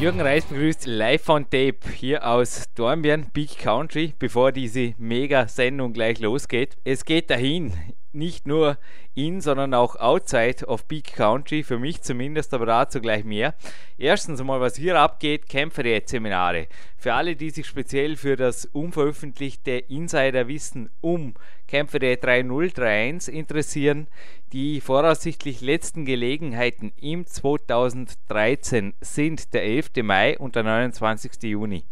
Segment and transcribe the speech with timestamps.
[0.00, 6.20] Jürgen Reis begrüßt live on tape hier aus Dornbirn, Big Country, bevor diese Mega-Sendung gleich
[6.20, 6.76] losgeht.
[6.84, 7.72] Es geht dahin,
[8.12, 8.78] nicht nur
[9.14, 13.54] in, sondern auch outside of Big Country, für mich zumindest, aber dazu gleich mehr.
[13.98, 16.68] Erstens einmal, was hier abgeht, Kämpferdiät-Seminare.
[16.96, 21.34] Für alle, die sich speziell für das unveröffentlichte Insiderwissen um
[21.66, 24.08] Kämpferdiät 3031 interessieren,
[24.52, 29.90] die voraussichtlich letzten Gelegenheiten im 2013 sind der 11.
[30.02, 31.42] Mai und der 29.
[31.42, 31.84] Juni.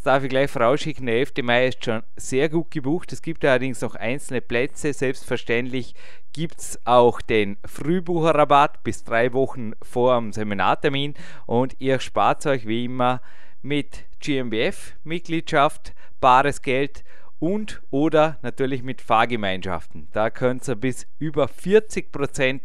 [0.00, 1.32] Jetzt darf ich gleich vorausschicken, der 11.
[1.42, 3.12] Mai ist schon sehr gut gebucht.
[3.12, 4.94] Es gibt allerdings noch einzelne Plätze.
[4.94, 5.94] Selbstverständlich
[6.32, 11.12] gibt es auch den Frühbucherrabatt bis drei Wochen vor dem Seminartermin
[11.44, 13.20] und ihr spart euch wie immer
[13.60, 17.04] mit GmbF-Mitgliedschaft, bares Geld
[17.38, 20.08] und oder natürlich mit Fahrgemeinschaften.
[20.14, 22.60] Da könnt ihr bis über 40%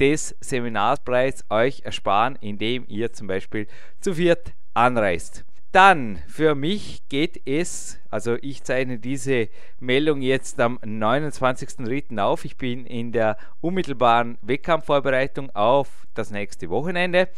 [0.00, 3.68] des Seminarpreises euch ersparen, indem ihr zum Beispiel
[4.00, 5.44] zu viert anreist.
[5.72, 12.20] Dann für mich geht es, also ich zeichne diese Meldung jetzt am 29.03.
[12.20, 12.44] auf.
[12.44, 17.28] Ich bin in der unmittelbaren Wettkampfvorbereitung auf das nächste Wochenende.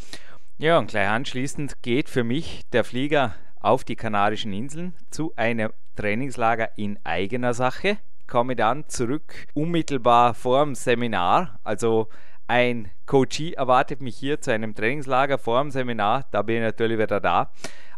[0.57, 5.71] Ja, und gleich anschließend geht für mich der Flieger auf die Kanarischen Inseln zu einem
[5.97, 7.99] Trainingslager in eigener Sache.
[8.27, 12.09] Komme dann zurück unmittelbar vor dem Seminar, also
[12.49, 16.99] ein Coachie erwartet mich hier zu einem Trainingslager vor dem Seminar, da bin ich natürlich
[16.99, 17.51] wieder da.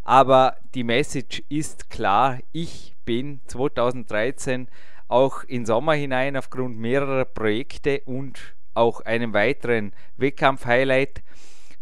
[0.05, 4.67] Aber die Message ist klar, ich bin 2013
[5.07, 11.23] auch in Sommer hinein aufgrund mehrerer Projekte und auch einem weiteren Wettkampf-Highlight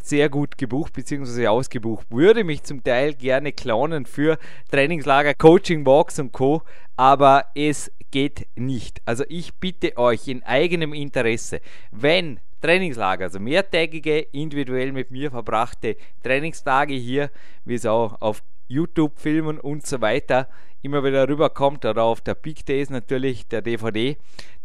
[0.01, 1.47] sehr gut gebucht bzw.
[1.47, 2.07] ausgebucht.
[2.09, 4.37] Würde mich zum Teil gerne klonen für
[4.71, 6.61] Trainingslager, Coaching, Walks und Co.
[6.95, 9.01] Aber es geht nicht.
[9.05, 11.59] Also ich bitte euch in eigenem Interesse,
[11.91, 17.29] wenn Trainingslager, also mehrtägige, individuell mit mir verbrachte Trainingstage hier,
[17.65, 20.47] wie es auch auf YouTube, Filmen und so weiter
[20.81, 24.15] immer wieder rüberkommt oder auf der Big Days natürlich der DVD,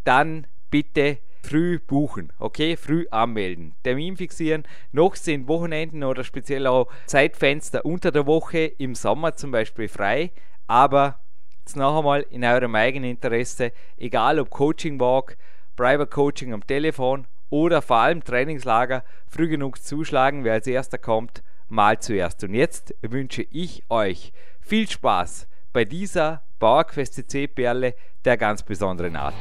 [0.05, 2.77] dann bitte früh buchen, okay?
[2.77, 4.65] Früh anmelden, Termin fixieren.
[4.93, 10.31] Noch sind Wochenenden oder speziell auch Zeitfenster unter der Woche im Sommer zum Beispiel frei,
[10.69, 11.19] aber
[11.61, 15.37] jetzt noch einmal in eurem eigenen Interesse, egal ob Coaching Walk,
[15.77, 20.45] Private Coaching am Telefon oder vor allem Trainingslager früh genug zuschlagen.
[20.45, 22.45] Wer als erster kommt, mal zuerst.
[22.45, 27.95] Und jetzt wünsche ich euch viel Spaß bei dieser PowerQuest CC Perle
[28.25, 29.35] der ganz besonderen Art.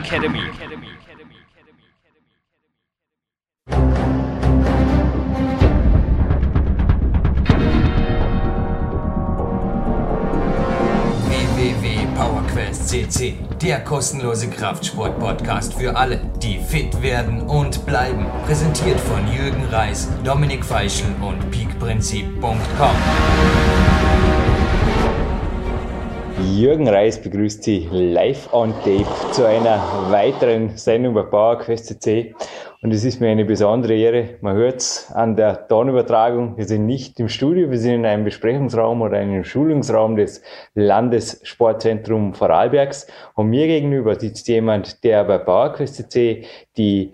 [0.00, 0.40] Academy.
[12.90, 18.26] CC, der kostenlose Kraftsport-Podcast für alle, die fit werden und bleiben.
[18.44, 23.69] Präsentiert von Jürgen Reis, Dominik Feischl und peakprinzip.com.
[26.48, 32.34] Jürgen Reis begrüßt Sie live on tape zu einer weiteren Sendung bei PowerQuest CC.
[32.82, 34.38] Und es ist mir eine besondere Ehre.
[34.40, 36.56] Man hört es an der Tonübertragung.
[36.56, 40.42] Wir sind nicht im Studio, wir sind in einem Besprechungsraum oder einem Schulungsraum des
[40.74, 43.06] Landessportzentrum Vorarlbergs.
[43.34, 46.46] Und mir gegenüber sitzt jemand, der bei PowerQuest CC
[46.76, 47.12] die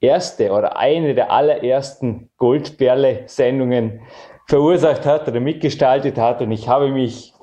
[0.00, 4.00] erste oder eine der allerersten Goldperle-Sendungen
[4.48, 6.40] verursacht hat oder mitgestaltet hat.
[6.40, 7.34] Und ich habe mich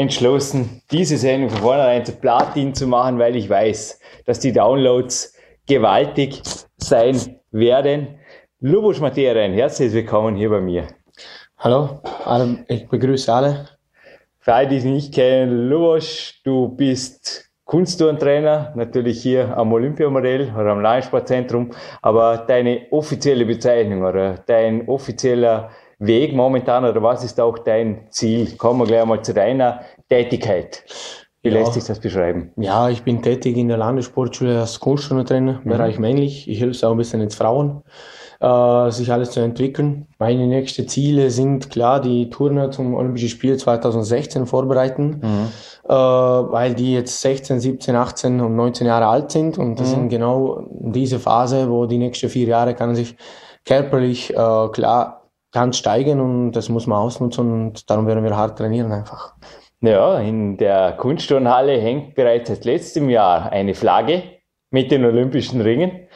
[0.00, 5.36] entschlossen, diese Sendung von vornherein zu Platin zu machen, weil ich weiß, dass die Downloads
[5.66, 6.40] gewaltig
[6.78, 8.18] sein werden.
[8.60, 10.86] Lubos Materien, herzlich willkommen hier bei mir.
[11.58, 12.00] Hallo,
[12.68, 13.68] ich begrüße alle.
[14.38, 20.70] Für alle, die es nicht kennen, Lubos, du bist Kunstturntrainer, natürlich hier am Olympiamodell oder
[20.70, 25.70] am Landessportzentrum, aber deine offizielle Bezeichnung oder dein offizieller
[26.00, 28.56] Weg momentan oder was ist auch dein Ziel?
[28.56, 30.82] Kommen wir gleich mal zu deiner Tätigkeit.
[31.42, 31.58] Wie Ja.
[31.58, 32.52] lässt sich das beschreiben?
[32.56, 36.48] Ja, ich bin tätig in der Landessportschule als Kunstturnertrainer, Bereich männlich.
[36.48, 37.82] Ich helfe auch ein bisschen jetzt Frauen,
[38.40, 40.06] äh, sich alles zu entwickeln.
[40.18, 45.20] Meine nächsten Ziele sind klar, die Turner zum Olympischen Spiel 2016 vorbereiten,
[45.84, 50.08] äh, weil die jetzt 16, 17, 18 und 19 Jahre alt sind und das sind
[50.10, 53.16] genau diese Phase, wo die nächsten vier Jahre kann sich
[53.64, 55.19] körperlich äh, klar
[55.52, 59.34] ganz steigen und das muss man ausnutzen und darum werden wir hart trainieren einfach.
[59.80, 64.22] Ja, in der Kunstturnhalle hängt bereits seit letztem Jahr eine Flagge
[64.70, 66.06] mit den Olympischen Ringen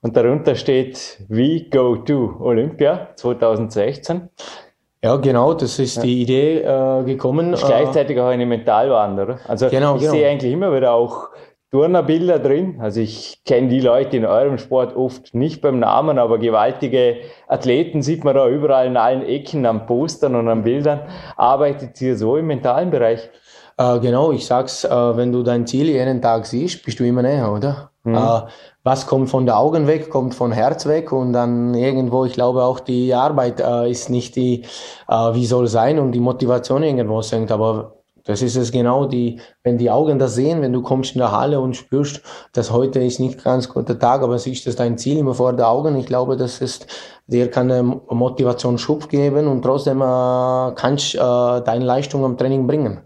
[0.00, 4.30] und darunter steht We Go to Olympia 2016.
[5.02, 7.54] Ja, genau, das ist die Idee äh, gekommen.
[7.54, 9.38] Ist Äh, gleichzeitig auch eine Mentalwand, oder?
[9.48, 10.12] Also Genau, ich genau.
[10.12, 11.28] sehe eigentlich immer wieder auch
[11.70, 12.78] Turnerbilder drin.
[12.80, 18.02] Also ich kenne die Leute in eurem Sport oft nicht beim Namen, aber gewaltige Athleten
[18.02, 21.00] sieht man da überall in allen Ecken am Postern und an Bildern.
[21.36, 23.30] Arbeitet ihr so im mentalen Bereich?
[23.76, 27.22] Äh, genau, ich sag's, äh, wenn du dein Ziel jeden Tag siehst, bist du immer
[27.22, 27.90] näher, oder?
[28.04, 28.40] Äh,
[28.82, 32.62] was kommt von den Augen weg, kommt von Herz weg und dann irgendwo, ich glaube
[32.64, 34.64] auch die Arbeit äh, ist nicht die,
[35.06, 39.40] äh, wie soll sein und die Motivation irgendwo senkt, aber das ist es genau, die,
[39.62, 42.22] wenn die Augen das sehen, wenn du kommst in der Halle und spürst,
[42.52, 45.64] dass heute ist nicht ganz guter Tag, aber siehst du dein Ziel immer vor den
[45.64, 46.86] Augen, ich glaube, das ist,
[47.26, 52.66] dir kann eine Motivation Schub geben und trotzdem äh, kannst äh, deine Leistung am Training
[52.66, 53.02] bringen.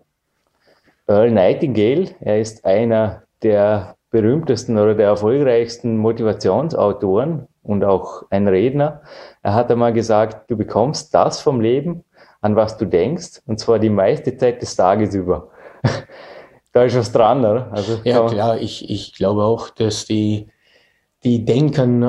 [1.06, 9.02] Earl Nightingale, er ist einer der berühmtesten oder der erfolgreichsten Motivationsautoren und auch ein Redner.
[9.42, 12.04] Er hat einmal gesagt, du bekommst das vom Leben,
[12.44, 15.48] an was du denkst, und zwar die meiste Zeit des Tages über.
[16.72, 17.68] da ist was dran, oder?
[17.72, 20.48] Also Ja, man- klar, ich, ich glaube auch, dass die,
[21.24, 22.06] die denken, äh,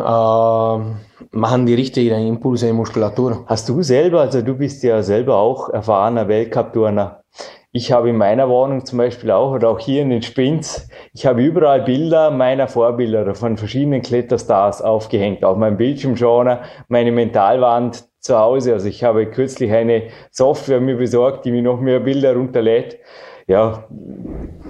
[1.32, 3.46] machen die richtigen Impulse in Muskulatur.
[3.48, 7.22] Hast du selber, also du bist ja selber auch erfahrener Weltcup-Turner.
[7.72, 11.26] Ich habe in meiner Wohnung zum Beispiel auch, oder auch hier in den Spins, ich
[11.26, 15.46] habe überall Bilder meiner Vorbilder von verschiedenen Kletterstars aufgehängt.
[15.46, 18.74] Auf meinem Bildschirmschoner, meine Mentalwand zu Hause.
[18.74, 22.98] Also ich habe kürzlich eine Software mir besorgt, die mir noch mehr Bilder runterlädt.
[23.48, 23.88] Ja,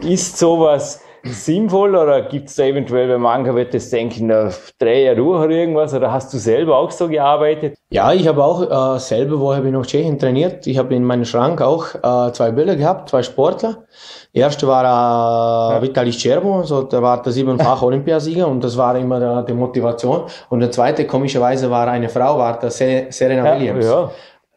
[0.02, 4.50] ist sowas sinnvoll oder gibt es da eventuell, wenn mancher wird das denken, na,
[4.80, 7.78] dreh ja durch oder irgendwas, oder hast du selber auch so gearbeitet?
[7.90, 10.68] Ja, ich habe auch äh, selber, wo habe ich noch Tschechien trainiert.
[10.68, 13.86] Ich habe in meinem Schrank auch äh, zwei Bilder gehabt, zwei Sportler.
[14.34, 18.96] Der erste war äh, Vitali Cervo, so, der war der siebenfache Olympiasieger und das war
[18.98, 20.24] immer der, die Motivation.
[20.50, 23.86] Und der zweite, komischerweise, war eine Frau, war der Se- Serena Williams.
[23.86, 24.12] ja.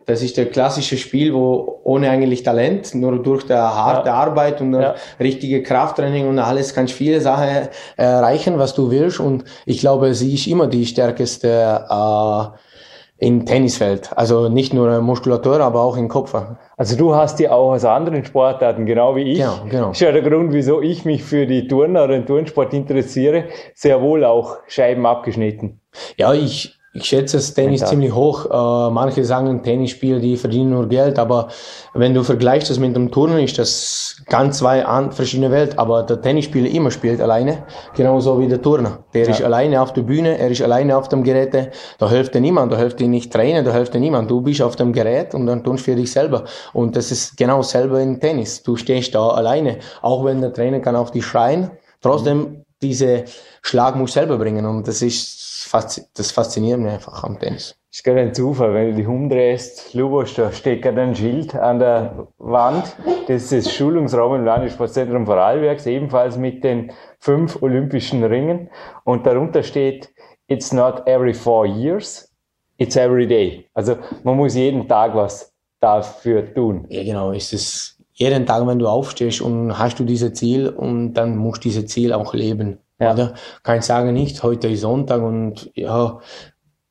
[0.09, 4.73] Das ist der klassische Spiel, wo ohne eigentlich Talent, nur durch der harte Arbeit und
[4.73, 4.95] Ja.
[5.21, 7.69] richtige Krafttraining und alles kannst viele Sachen
[7.99, 9.21] erreichen, was du willst.
[9.21, 14.11] Und ich glaube, sie ist immer die stärkste äh, im Tennisfeld.
[14.17, 16.35] Also nicht nur Muskulatur, aber auch im Kopf.
[16.79, 19.39] Also du hast ja auch aus anderen Sportarten, genau wie ich.
[19.41, 19.91] Genau, genau.
[19.91, 23.45] Ist ja der Grund, wieso ich mich für die Turner oder den Turnsport interessiere,
[23.75, 25.81] sehr wohl auch Scheiben abgeschnitten.
[26.17, 27.89] Ja, ich, ich schätze das Tennis Mental.
[27.89, 28.47] ziemlich hoch.
[28.47, 31.49] Äh, manche sagen, Tennisspieler, die verdienen nur Geld, aber
[31.95, 35.79] wenn du vergleichst das mit dem Turnen, ist das ganz zwei verschiedene Welt.
[35.79, 37.65] Aber der Tennisspieler immer spielt alleine,
[37.95, 38.99] genauso wie der Turner.
[39.15, 41.49] Der ist alleine auf der Bühne, er ist alleine auf dem Gerät.
[41.99, 44.31] Da hilft dir niemand, da hilft dir nicht Trainer, da hilft dir niemand.
[44.31, 46.45] Du bist auf dem Gerät und dann tust du für dich selber.
[46.73, 48.63] Und das ist genau selber im Tennis.
[48.63, 49.79] Du stehst da alleine.
[50.03, 51.71] Auch wenn der Trainer kann auf dich schreien,
[52.03, 53.25] trotzdem diese
[53.63, 54.65] Schlag musst du selber bringen.
[54.67, 57.77] Und das ist das fasziniert mich einfach am Tennis.
[57.91, 61.79] Ist gerade ein Zufall, wenn du dich umdrehst, Lubos, da steht gerade ein Schild an
[61.79, 62.85] der Wand.
[63.27, 68.69] Das ist das Schulungsraum im Landessportzentrum Vorarlbergs, ebenfalls mit den fünf olympischen Ringen.
[69.05, 70.11] Und darunter steht,
[70.49, 72.31] it's not every four years,
[72.77, 73.67] it's every day.
[73.73, 76.85] Also man muss jeden Tag was dafür tun.
[76.91, 77.33] Ja, genau.
[77.33, 81.65] Es ist jeden Tag, wenn du aufstehst und hast du dieses Ziel und dann musst
[81.65, 82.79] du dieses Ziel auch leben.
[83.01, 83.13] Ja.
[83.13, 83.35] Oder?
[83.63, 86.19] Kann ich sagen, nicht, heute ist Sonntag und ja,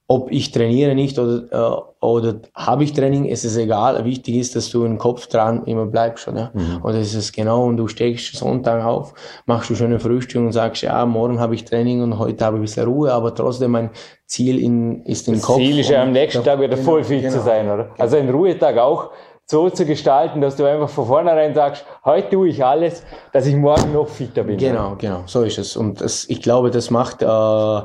[0.10, 4.06] ob ich trainiere nicht oder, äh, oder habe ich Training, ist es egal.
[4.06, 6.52] Wichtig ist, dass du im Kopf dran immer bleibst, oder?
[6.82, 7.66] Und das ist es genau.
[7.66, 9.14] Und du stehst Sonntag auf,
[9.48, 12.60] machst du schöne Frühstück und sagst, ja, morgen habe ich Training und heute habe ich
[12.60, 13.90] ein bisschen Ruhe, aber trotzdem mein
[14.26, 15.58] Ziel in, ist im Das Kopf.
[15.58, 17.34] Ziel ist ja am nächsten Tag wieder voll fit genau.
[17.34, 17.90] zu sein, oder?
[17.98, 19.10] Also einen Ruhetag auch
[19.50, 23.56] so zu gestalten, dass du einfach von vornherein sagst, heute tue ich alles, dass ich
[23.56, 24.58] morgen noch fitter bin.
[24.58, 25.78] Genau, genau, so ist es.
[25.78, 27.82] Und das, ich glaube, das macht äh,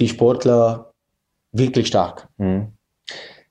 [0.00, 0.92] die Sportler
[1.52, 2.28] wirklich stark.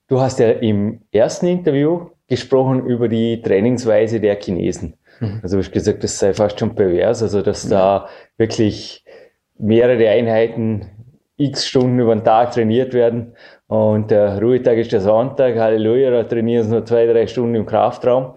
[0.08, 4.98] Du hast ja im ersten Interview gesprochen über die Trainingsweise der Chinesen.
[5.42, 9.06] Also du hast gesagt, das sei fast schon pervers, also dass da wirklich
[9.58, 10.86] mehrere Einheiten
[11.38, 13.36] x Stunden über den Tag trainiert werden
[13.74, 17.66] und der Ruhetag ist der Sonntag, Halleluja, da trainieren sie nur zwei, drei Stunden im
[17.66, 18.34] Kraftraum.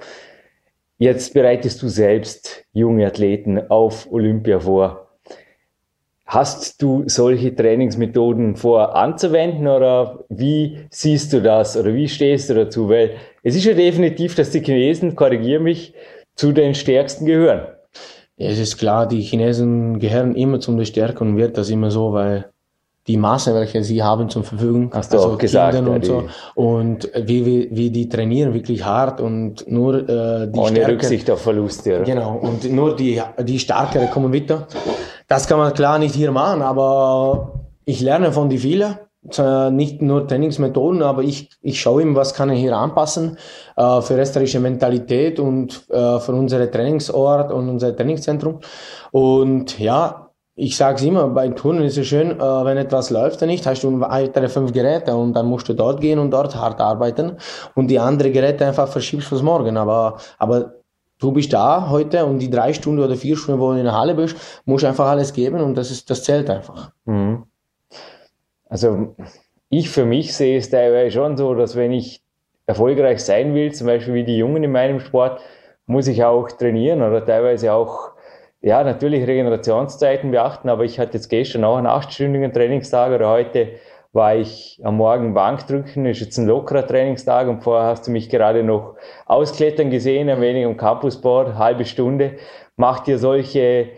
[0.97, 5.09] Jetzt bereitest du selbst junge Athleten auf Olympia vor.
[6.25, 12.55] Hast du solche Trainingsmethoden vor anzuwenden oder wie siehst du das oder wie stehst du
[12.55, 12.89] dazu?
[12.89, 15.93] Weil es ist ja definitiv, dass die Chinesen, korrigiere mich,
[16.35, 17.67] zu den Stärksten gehören.
[18.39, 22.15] Es ist klar, die Chinesen gehören immer zu den Stärken und wird das immer so,
[22.15, 22.47] weil
[23.07, 26.05] die Maße, welche sie haben zur Verfügung, Hast du also auch gesagt, Kindern ja, und
[26.05, 30.93] so, und wie, wie, wie die trainieren wirklich hart und nur äh, die ohne Stärke,
[30.93, 31.97] Rücksicht auf Verluste.
[31.97, 32.05] Oder?
[32.05, 34.67] Genau, und nur die, die Stärkere kommen weiter.
[35.29, 38.97] Das kann man klar nicht hier machen, aber ich lerne von die vielen.
[39.73, 43.39] Nicht nur Trainingsmethoden, aber ich, ich schaue ihm, was kann ich hier anpassen
[43.77, 48.61] äh, für österreichische Mentalität und äh, für unsere Trainingsort und unser Trainingszentrum.
[49.11, 50.26] Und ja,
[50.59, 53.67] ich sage es immer, bei Turnen ist es schön, äh, wenn etwas läuft dann nicht,
[53.67, 57.37] hast du weitere fünf Geräte und dann musst du dort gehen und dort hart arbeiten
[57.75, 59.77] und die anderen Geräte einfach verschiebst fürs Morgen.
[59.77, 60.73] Aber, aber
[61.19, 63.97] du bist da heute und die drei Stunden oder vier Stunden, wo du in der
[63.97, 66.91] Halle bist, musst du einfach alles geben und das ist, das zählt einfach.
[67.05, 67.45] Mhm.
[68.71, 69.15] Also
[69.69, 72.23] ich für mich sehe es teilweise schon so, dass wenn ich
[72.65, 75.41] erfolgreich sein will, zum Beispiel wie die Jungen in meinem Sport,
[75.87, 78.13] muss ich auch trainieren oder teilweise auch,
[78.67, 83.69] ja, natürlich Regenerationszeiten beachten, aber ich hatte jetzt gestern auch einen achtstündigen Trainingstag oder heute
[84.13, 88.29] war ich am Morgen Bankdrücken, ist jetzt ein lockerer Trainingstag und vorher hast du mich
[88.29, 88.97] gerade noch
[89.27, 92.39] ausklettern gesehen, ein wenig am Campusboard, halbe Stunde.
[92.75, 93.91] Macht ihr solche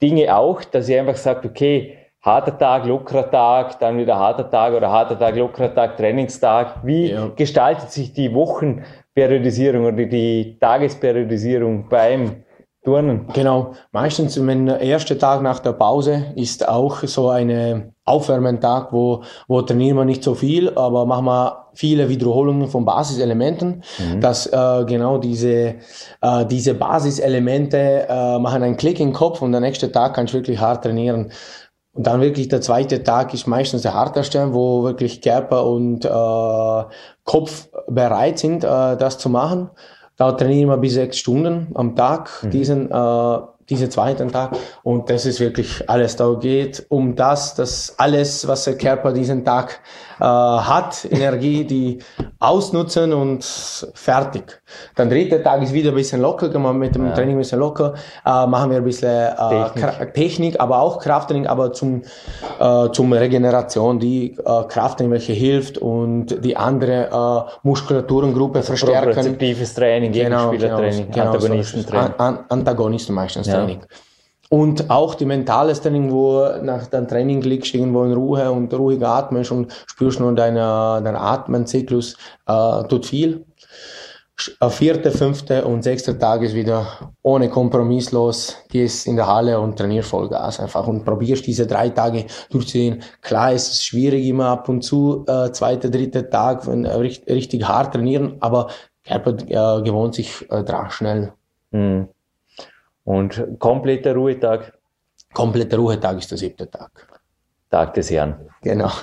[0.00, 4.74] Dinge auch, dass ihr einfach sagt, okay, harter Tag, lockerer Tag, dann wieder harter Tag
[4.74, 6.76] oder harter Tag, lockerer Tag, Trainingstag.
[6.84, 7.32] Wie Ja.
[7.34, 12.44] gestaltet sich die Wochenperiodisierung oder die Tagesperiodisierung beim
[12.86, 13.26] Turnen?
[13.34, 19.60] Genau, meistens mein erster Tag nach der Pause ist auch so eine Aufwärmentag, wo, wo
[19.62, 23.82] trainieren wir nicht so viel, aber machen wir viele Wiederholungen von Basiselementen,
[24.20, 25.74] dass äh, genau diese,
[26.20, 30.38] äh, diese Basiselemente äh, machen einen Klick im Kopf und der nächste Tag kannst du
[30.38, 31.32] wirklich hart trainieren.
[31.92, 36.94] Und dann wirklich der zweite Tag ist meistens der härteste, wo wirklich Körper und äh,
[37.24, 39.70] Kopf bereit sind, äh, das zu machen.
[40.16, 44.56] Da trainieren wir bis sechs Stunden am Tag, diesen, äh, diesen zweiten Tag.
[44.82, 46.16] Und das ist wirklich alles.
[46.16, 49.80] Da geht um das, dass alles, was der Körper diesen Tag
[50.20, 51.98] äh, hat, Energie, die
[52.38, 53.44] ausnutzen und
[53.94, 54.60] fertig.
[54.94, 57.94] Dann dritter Tag ist wieder ein bisschen locker, wir mit dem Training ein bisschen locker,
[58.24, 60.14] äh, machen wir ein bisschen äh, Technik.
[60.14, 60.60] Technik.
[60.60, 62.02] Aber auch Krafttraining, aber zum,
[62.58, 69.12] äh, zum Regeneration, die äh, Krafttraining, welche hilft und die andere äh, Muskulaturen-Gruppe verstärken.
[69.12, 72.14] Propriozeptives Training, Gegenspielertraining, genau, Antagonistentraining.
[72.18, 73.55] An, an, Antagonisten meistens Ja.
[73.56, 73.80] Training.
[74.48, 79.04] Und auch die mentales Training, wo nach dem Training liegst, irgendwo in Ruhe und ruhig
[79.04, 83.44] atmest und spürst nur deinen dein Atmenzyklus, äh, tut viel.
[84.60, 89.58] Äh, Vierte, fünfte und sechste Tag ist wieder ohne Kompromiss los, gehst in der Halle
[89.58, 93.02] und trainierst Vollgas einfach und probierst diese drei Tage durchzuziehen.
[93.22, 97.34] Klar ist es schwierig immer ab und zu, äh, zweiter, dritter Tag, wenn, äh, richtig,
[97.34, 98.68] richtig hart trainieren, aber
[99.06, 101.32] Körper äh, gewohnt sich äh, dran schnell.
[101.70, 102.08] Mhm.
[103.06, 104.72] Und kompletter Ruhetag,
[105.32, 106.90] Kompletter Ruhetag ist der siebte Tag.
[107.70, 108.36] Tag des Herrn.
[108.62, 108.90] Genau.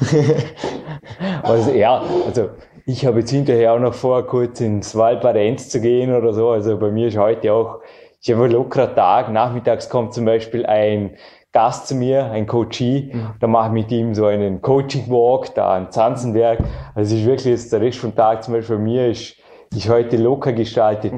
[1.43, 2.51] Also, ja, also
[2.85, 6.49] ich habe jetzt hinterher auch noch vor, kurz ins Valparenz zu gehen oder so.
[6.49, 7.81] Also bei mir ist heute auch,
[8.21, 9.31] ich habe einen lockerer Tag.
[9.31, 11.17] Nachmittags kommt zum Beispiel ein
[11.51, 13.13] Gast zu mir, ein Coachee.
[13.41, 16.59] Da mache ich mit ihm so einen Coaching-Walk da an Zanzenberg.
[16.95, 19.35] Also es ist wirklich jetzt der Rest vom Tag zum Beispiel bei mir ist,
[19.75, 21.13] ist heute locker gestaltet.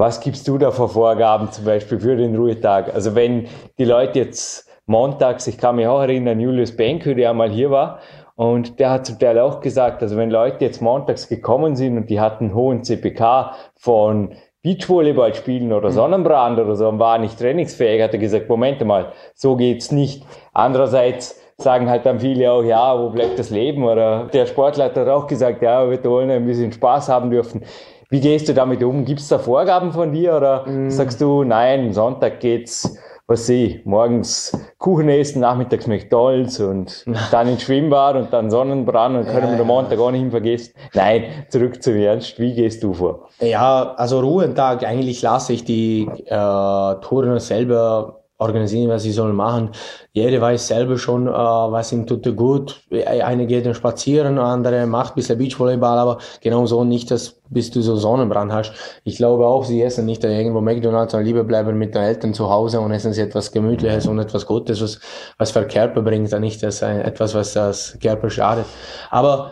[0.00, 2.94] Was gibst du da für Vorgaben zum Beispiel für den Ruhetag?
[2.94, 7.50] Also wenn die Leute jetzt montags, ich kann mich auch erinnern, Julius Benke, der einmal
[7.50, 7.98] hier war,
[8.34, 12.08] und der hat zum Teil auch gesagt, also wenn Leute jetzt montags gekommen sind und
[12.08, 17.38] die hatten einen hohen CPK von Beachvolleyball spielen oder Sonnenbrand oder so und waren nicht
[17.38, 20.24] trainingsfähig, hat er gesagt, Moment mal, so geht's nicht.
[20.54, 23.84] Andererseits sagen halt dann viele auch, ja, wo bleibt das Leben?
[23.84, 27.64] Oder der Sportleiter hat auch gesagt, ja, wir wollen ein bisschen Spaß haben dürfen.
[28.10, 29.04] Wie gehst du damit um?
[29.04, 32.98] Gibt es da Vorgaben von dir oder sagst du, nein, Sonntag geht's,
[33.28, 39.26] was ich, morgens Kuchen essen, nachmittags McDonalds und dann ins Schwimmbad und dann Sonnenbrand und
[39.26, 40.74] können wir den Montag auch nicht vergessen.
[40.92, 42.40] Nein, zurück zum Ernst.
[42.40, 43.28] Wie gehst du vor?
[43.38, 49.70] Ja, also Ruhetag, eigentlich lasse ich die äh, Touren selber organisieren, was sie sollen machen.
[50.12, 52.82] Jeder weiß selber schon, äh, was ihm tut gut.
[53.06, 57.70] Eine geht dann spazieren, andere macht ein bisschen Beachvolleyball, aber genau so nicht, dass bis
[57.70, 58.72] du so Sonnenbrand hast.
[59.04, 62.48] Ich glaube auch, sie essen nicht irgendwo McDonalds, sondern lieber bleiben mit den Eltern zu
[62.48, 65.00] Hause und essen sie etwas Gemütliches und etwas Gutes, was,
[65.36, 68.66] was für Körper bringt, dann nicht das, äh, etwas, was das Körper schadet.
[69.10, 69.50] Aber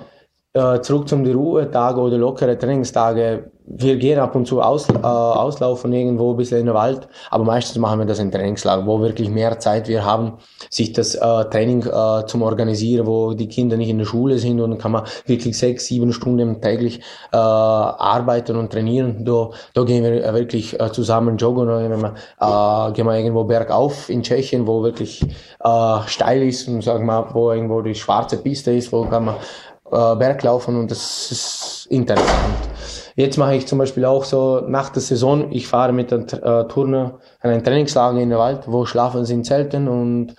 [0.58, 3.50] äh, zurück zum Ruhetage oder lockere Trainingstage.
[3.70, 7.44] Wir gehen ab und zu aus, äh, auslaufen irgendwo ein bisschen in den Wald, aber
[7.44, 10.38] meistens machen wir das in Trainingslager, wo wirklich mehr Zeit wir haben,
[10.70, 14.58] sich das äh, Training äh, zum Organisieren, wo die Kinder nicht in der Schule sind
[14.60, 17.00] und kann man wirklich sechs, sieben Stunden täglich
[17.30, 19.26] äh, arbeiten und trainieren.
[19.26, 23.44] Da, da gehen wir wirklich äh, zusammen joggen oder wenn wir, äh, gehen wir irgendwo
[23.44, 25.22] bergauf in Tschechien, wo wirklich
[25.62, 29.34] äh, steil ist und sagen wir, wo irgendwo die schwarze Piste ist, wo kann man
[29.92, 32.56] äh, Berglaufen und das ist interessant.
[33.16, 36.68] Jetzt mache ich zum Beispiel auch so nach der Saison, ich fahre mit der äh,
[36.68, 40.34] Turner an ein Trainingslager in den Wald, wo schlafen sie in Zelten und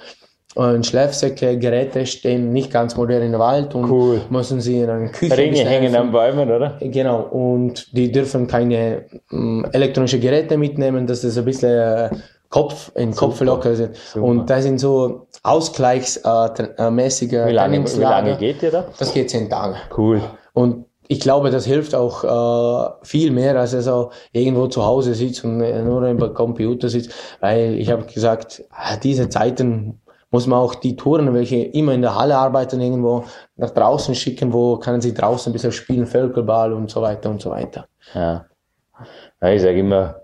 [0.55, 4.21] und Schläfsäcke, Geräte stehen nicht ganz modern in den Wald und Cool.
[4.31, 6.75] müssen sie in einer Küche Ringe hängen an Bäumen, oder?
[6.81, 12.09] Genau, und die dürfen keine ähm, elektronischen Geräte mitnehmen, dass das ein bisschen äh,
[12.49, 13.95] Kopf, in Kopf locker sind.
[14.15, 18.85] Und das sind so ausgleichsmäßige äh, äh, Wie lange, wie lange geht ihr da?
[18.97, 19.75] Das geht zehn Tage.
[19.95, 20.21] Cool.
[20.53, 25.13] Und ich glaube, das hilft auch äh, viel mehr, als er so irgendwo zu Hause
[25.15, 27.11] sitzt und äh, nur im Computer sitzt.
[27.39, 30.01] Weil ich habe gesagt, ah, diese Zeiten
[30.31, 33.23] muss man auch die Touren, welche immer in der Halle arbeiten, irgendwo
[33.57, 37.41] nach draußen schicken, wo können sie draußen ein bisschen spielen, Völkerball und so weiter und
[37.41, 37.87] so weiter.
[38.13, 38.45] Ja.
[39.41, 40.18] ja ich sage immer,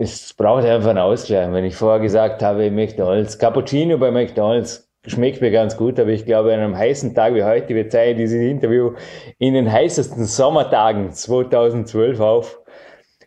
[0.00, 1.52] es braucht einfach einen Ausgleich.
[1.52, 6.24] Wenn ich vorher gesagt habe, McDonalds, Cappuccino bei McDonalds schmeckt mir ganz gut, aber ich
[6.24, 8.92] glaube, an einem heißen Tag wie heute, wir zeigen dieses Interview
[9.38, 12.60] in den heißesten Sommertagen 2012 auf,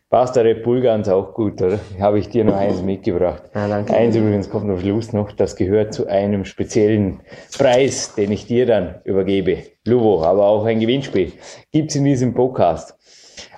[0.09, 1.79] passt der Red Bull ganz auch gut, oder?
[1.99, 3.43] Habe ich dir noch eins mitgebracht.
[3.53, 3.93] Ja, danke.
[3.93, 7.19] Eins übrigens kommt am Schluss noch, das gehört zu einem speziellen
[7.57, 9.57] Preis, den ich dir dann übergebe.
[9.85, 11.33] Luvo, aber auch ein Gewinnspiel.
[11.73, 12.95] Gibt's in diesem Podcast.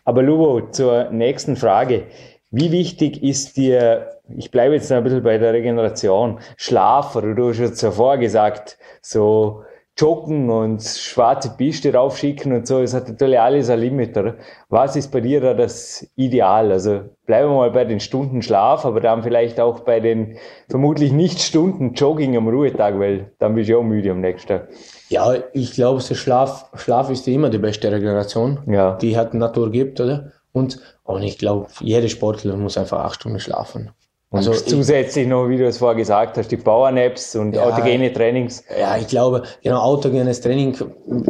[0.04, 2.08] Aber Luvo, zur nächsten Frage.
[2.56, 7.34] Wie wichtig ist dir, ich bleibe jetzt noch ein bisschen bei der Regeneration, Schlaf, oder
[7.34, 9.64] du hast jetzt zuvor gesagt, so
[9.98, 14.36] Joggen und schwarze Piste raufschicken und so, es hat natürlich alles ein Limit, oder?
[14.70, 16.72] Was ist bei dir da das Ideal?
[16.72, 20.38] Also bleiben wir mal bei den Stunden Schlaf, aber dann vielleicht auch bei den
[20.70, 24.48] vermutlich nicht Stunden Jogging am Ruhetag, weil dann bist du ja auch müde am nächsten
[24.50, 24.68] Tag.
[25.10, 28.96] Ja, ich glaube, so Schlaf, Schlaf ist immer die beste Regeneration, Ja.
[28.98, 30.34] die hat Natur gibt, oder?
[30.54, 33.92] Und, und ich glaube, jeder Sportler muss einfach acht Stunden schlafen.
[34.34, 37.64] Also Also ich, zusätzlich noch, wie du es vorher gesagt hast, die Powernaps und Ja.
[37.66, 38.64] autogene Trainings.
[38.80, 40.76] ja, ich glaube, genau, autogenes Training.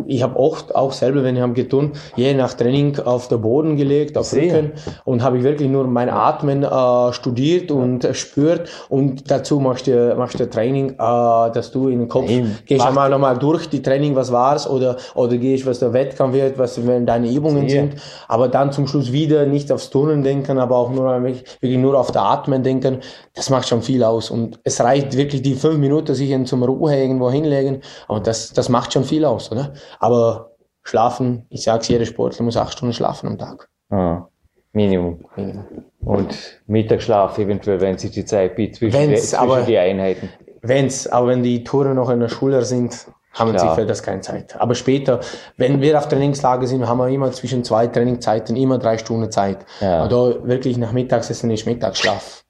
[0.07, 3.75] Ich habe oft auch selber, wenn ich habe getan, je nach Training auf den Boden
[3.75, 4.53] gelegt, auf Sehr.
[4.53, 4.71] Rücken
[5.03, 9.87] und habe ich wirklich nur mein Atmen äh, studiert und äh, spürt und dazu machst
[9.87, 13.67] du machst du Training, äh, dass du in den Kopf Nein, gehst einmal nochmal durch
[13.69, 17.67] die Training, was war's oder oder gehst, was der Wettkampf wird, was wenn deine Übungen
[17.67, 17.81] Sehr.
[17.81, 17.95] sind,
[18.29, 22.11] aber dann zum Schluss wieder nicht aufs Turnen denken, aber auch nur wirklich nur auf
[22.11, 22.92] der Atmen denken.
[23.34, 26.63] Das macht schon viel aus und es reicht wirklich die fünf Minuten sich in zum
[26.63, 29.73] Ruhe irgendwo hinlegen und das das macht schon viel aus, oder?
[29.99, 30.51] Aber
[30.84, 33.69] schlafen, ich sag's jeder Sportler muss acht Stunden schlafen am Tag.
[33.89, 34.27] Ah,
[34.73, 35.23] Minimum.
[35.36, 35.65] Minimum.
[36.03, 36.36] Und
[36.67, 40.29] Mittagsschlaf eventuell, wenn sich die Zeit bietet zwischen, Wenn's, zwischen aber- die Einheiten.
[40.62, 43.67] Wenn's, aber wenn die Touren noch in der Schule sind, haben Klar.
[43.67, 44.56] sich für das keine Zeit.
[44.62, 45.19] Aber später,
[45.58, 49.65] wenn wir auf Trainingslager sind, haben wir immer zwischen zwei Trainingszeiten immer drei Stunden Zeit.
[49.82, 50.03] Ja.
[50.03, 52.42] Und da wirklich nach Mittagsessen ist Mittagsschlaf.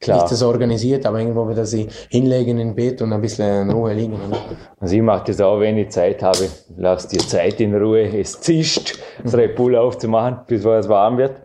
[0.00, 0.18] Klar.
[0.18, 3.92] Nicht das organisiert, aber irgendwo wieder sie hinlegen im Bett und ein bisschen in Ruhe
[3.92, 4.14] liegen.
[4.14, 4.38] Oder?
[4.80, 6.48] Also ich mache das auch, wenn ich Zeit habe.
[6.76, 8.02] Lass dir Zeit in Ruhe.
[8.18, 11.36] Es zischt, das Red Bull aufzumachen, bis es warm wird.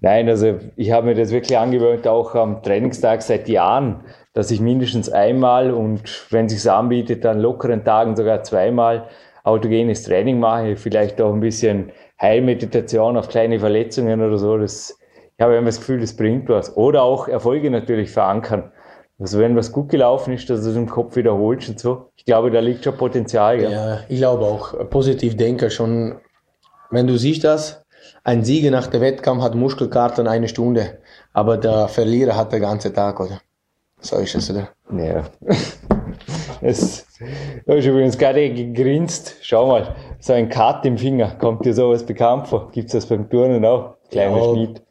[0.00, 4.60] Nein, also ich habe mir das wirklich angewöhnt, auch am Trainingstag seit Jahren, dass ich
[4.60, 9.08] mindestens einmal und wenn es sich anbietet, an lockeren Tagen sogar zweimal
[9.44, 10.76] autogenes Training mache.
[10.76, 14.58] Vielleicht auch ein bisschen Heilmeditation auf kleine Verletzungen oder so.
[14.58, 14.96] Das,
[15.42, 16.76] habe immer das Gefühl, das bringt was.
[16.76, 18.72] Oder auch Erfolge natürlich verankern.
[19.18, 22.10] Also wenn was gut gelaufen ist, dass du es im Kopf wiederholst und so.
[22.16, 23.60] Ich glaube, da liegt schon Potenzial.
[23.60, 23.70] Ja.
[23.70, 26.16] Ja, ich glaube auch, äh, positiv denken schon,
[26.90, 27.84] wenn du siehst das,
[28.24, 30.98] ein Sieger nach der Wettkampf hat Muskelkarten eine Stunde,
[31.32, 33.40] aber der Verlierer hat den ganzen Tag, oder?
[34.00, 34.68] So ist es, oder?
[34.96, 35.24] Ja.
[36.60, 37.06] Es,
[37.66, 39.34] du hast übrigens gerade gegrinst.
[39.42, 41.34] Schau mal, so ein Cut im Finger.
[41.40, 42.70] Kommt dir sowas bekannt vor?
[42.70, 43.96] Gibt's das beim Turnen auch?
[44.10, 44.52] Kleiner Ja.
[44.52, 44.82] Schnitt.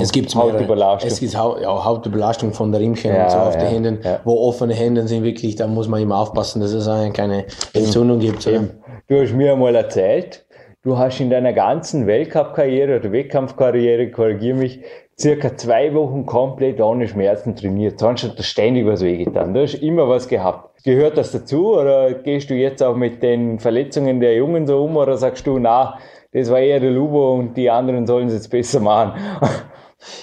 [0.00, 0.34] Es gibt.
[0.34, 1.10] Hautüberlastung.
[1.10, 4.20] Es gibt ja, Hautüberlastung von der Riemchen Ja, und so auf ja, den Händen, ja.
[4.24, 8.18] wo offene Hände sind wirklich, da muss man immer aufpassen, dass es eine keine Entzündung
[8.18, 8.46] gibt.
[8.46, 8.64] Oder?
[9.08, 10.44] Du hast mir einmal erzählt,
[10.82, 14.80] du hast in deiner ganzen Weltcup-Karriere oder Wettkampfkarriere, korrigier mich,
[15.18, 17.98] circa zwei Wochen komplett ohne Schmerzen trainiert.
[17.98, 19.54] Sonst hat das ständig was wehgetan.
[19.54, 20.82] Du hast immer was gehabt.
[20.84, 24.96] Gehört das dazu oder gehst du jetzt auch mit den Verletzungen der Jungen so um
[24.96, 25.98] oder sagst du, na,
[26.32, 29.12] das war eher der Lubo und die anderen sollen es jetzt besser machen?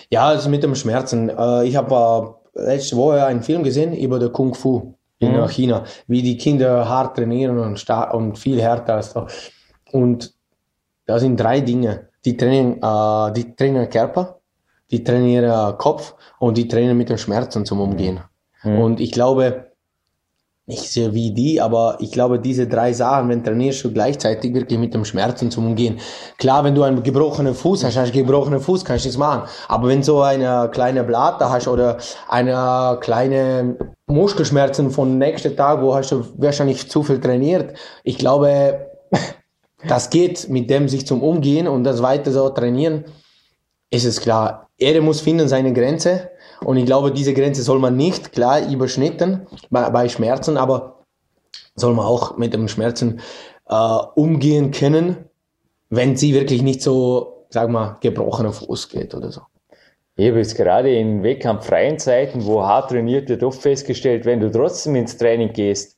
[0.09, 1.29] Ja, also mit dem Schmerzen.
[1.29, 5.47] Äh, ich habe äh, letzte Woche einen Film gesehen über der Kung Fu in Mhm.
[5.47, 9.27] China, wie die Kinder hart trainieren und, und viel härter als da.
[9.91, 10.33] Und
[11.05, 12.09] da sind drei Dinge.
[12.25, 14.39] Die trainieren, äh, die trainieren Körper,
[14.91, 18.19] die trainieren Kopf und die trainieren mit den Schmerzen zum Umgehen.
[18.63, 19.72] Und ich glaube,
[20.65, 24.79] nicht sehr wie die, aber ich glaube, diese drei Sachen, wenn trainierst du gleichzeitig wirklich
[24.79, 25.99] mit dem Schmerzen zum Umgehen.
[26.37, 29.17] Klar, wenn du einen gebrochenen Fuß hast, hast du einen gebrochenen Fuß, kannst du nichts
[29.17, 29.43] machen.
[29.67, 31.97] Aber wenn du eine kleine Blatte hast oder
[32.29, 38.87] eine kleine Muskelschmerzen von nächsten Tag, wo hast du wahrscheinlich zu viel trainiert, ich glaube,
[39.87, 43.03] das geht mit dem sich zum Umgehen und das weiter so trainieren,
[43.89, 44.69] ist es klar.
[44.77, 46.29] Er muss finden seine Grenze
[46.65, 51.03] und ich glaube, diese Grenze soll man nicht klar überschnitten bei, bei Schmerzen, aber
[51.75, 53.21] soll man auch mit dem Schmerzen
[53.69, 55.29] äh, umgehen können,
[55.89, 59.41] wenn sie wirklich nicht so, sag mal, gebrochener Fuß geht oder so.
[60.15, 64.51] Ich habe jetzt gerade in wettkampffreien Zeiten, wo hart trainiert wird, oft festgestellt, wenn du
[64.51, 65.97] trotzdem ins Training gehst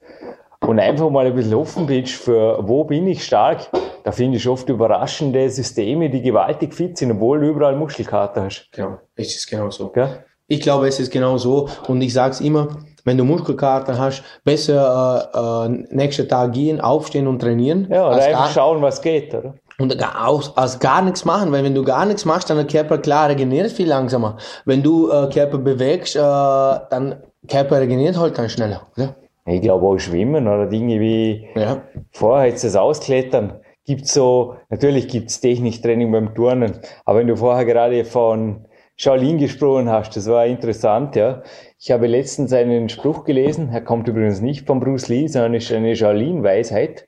[0.62, 3.70] und einfach mal ein bisschen offen bist für, wo bin ich stark,
[4.04, 8.70] da finde ich oft überraschende Systeme, die gewaltig fit sind, obwohl du überall Muskelkater hast.
[8.72, 9.90] Genau, es ist genau so.
[9.90, 10.24] Gell?
[10.48, 11.70] Ich glaube, es ist genau so.
[11.88, 12.68] Und ich sage es immer,
[13.04, 17.88] wenn du Muskelkater hast, besser äh, äh, nächsten Tag gehen, aufstehen und trainieren.
[17.90, 19.56] Ja, oder einfach gar, schauen, was geht, oder?
[19.78, 21.52] und gar, aus, als gar nichts machen.
[21.52, 24.38] Weil wenn du gar nichts machst, dann der Körper klar regeneriert viel langsamer.
[24.66, 27.16] Wenn du äh, Körper bewegst, äh, dann
[27.48, 28.88] Körper regeneriert halt dann schneller.
[28.98, 29.16] Oder?
[29.48, 31.82] Ich glaube auch Schwimmen oder Dinge wie Ja.
[32.12, 33.60] vorher jetzt das Ausklettern.
[33.86, 38.66] Gibt's so, natürlich gibt's Techniktraining beim Turnen, aber wenn du vorher gerade von
[38.98, 41.44] Shaolin gesprochen hast, das war interessant, ja.
[41.78, 45.72] Ich habe letztens einen Spruch gelesen, er kommt übrigens nicht von Bruce Lee, sondern ist
[45.72, 47.08] eine Shaolin-Weisheit.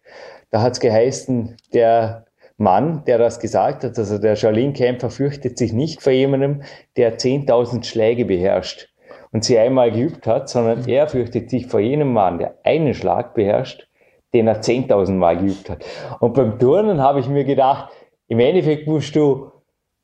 [0.52, 2.26] Da hat's geheißen, der
[2.58, 6.64] Mann, der das gesagt hat, also der Shaolin-Kämpfer fürchtet sich nicht vor jemandem,
[6.98, 8.90] der 10.000 Schläge beherrscht
[9.32, 13.34] und sie einmal geübt hat, sondern er fürchtet sich vor jenem Mann, der einen Schlag
[13.34, 13.88] beherrscht,
[14.34, 15.86] den er 10.000 Mal geübt hat.
[16.20, 17.94] Und beim Turnen habe ich mir gedacht,
[18.28, 19.52] im Endeffekt musst du,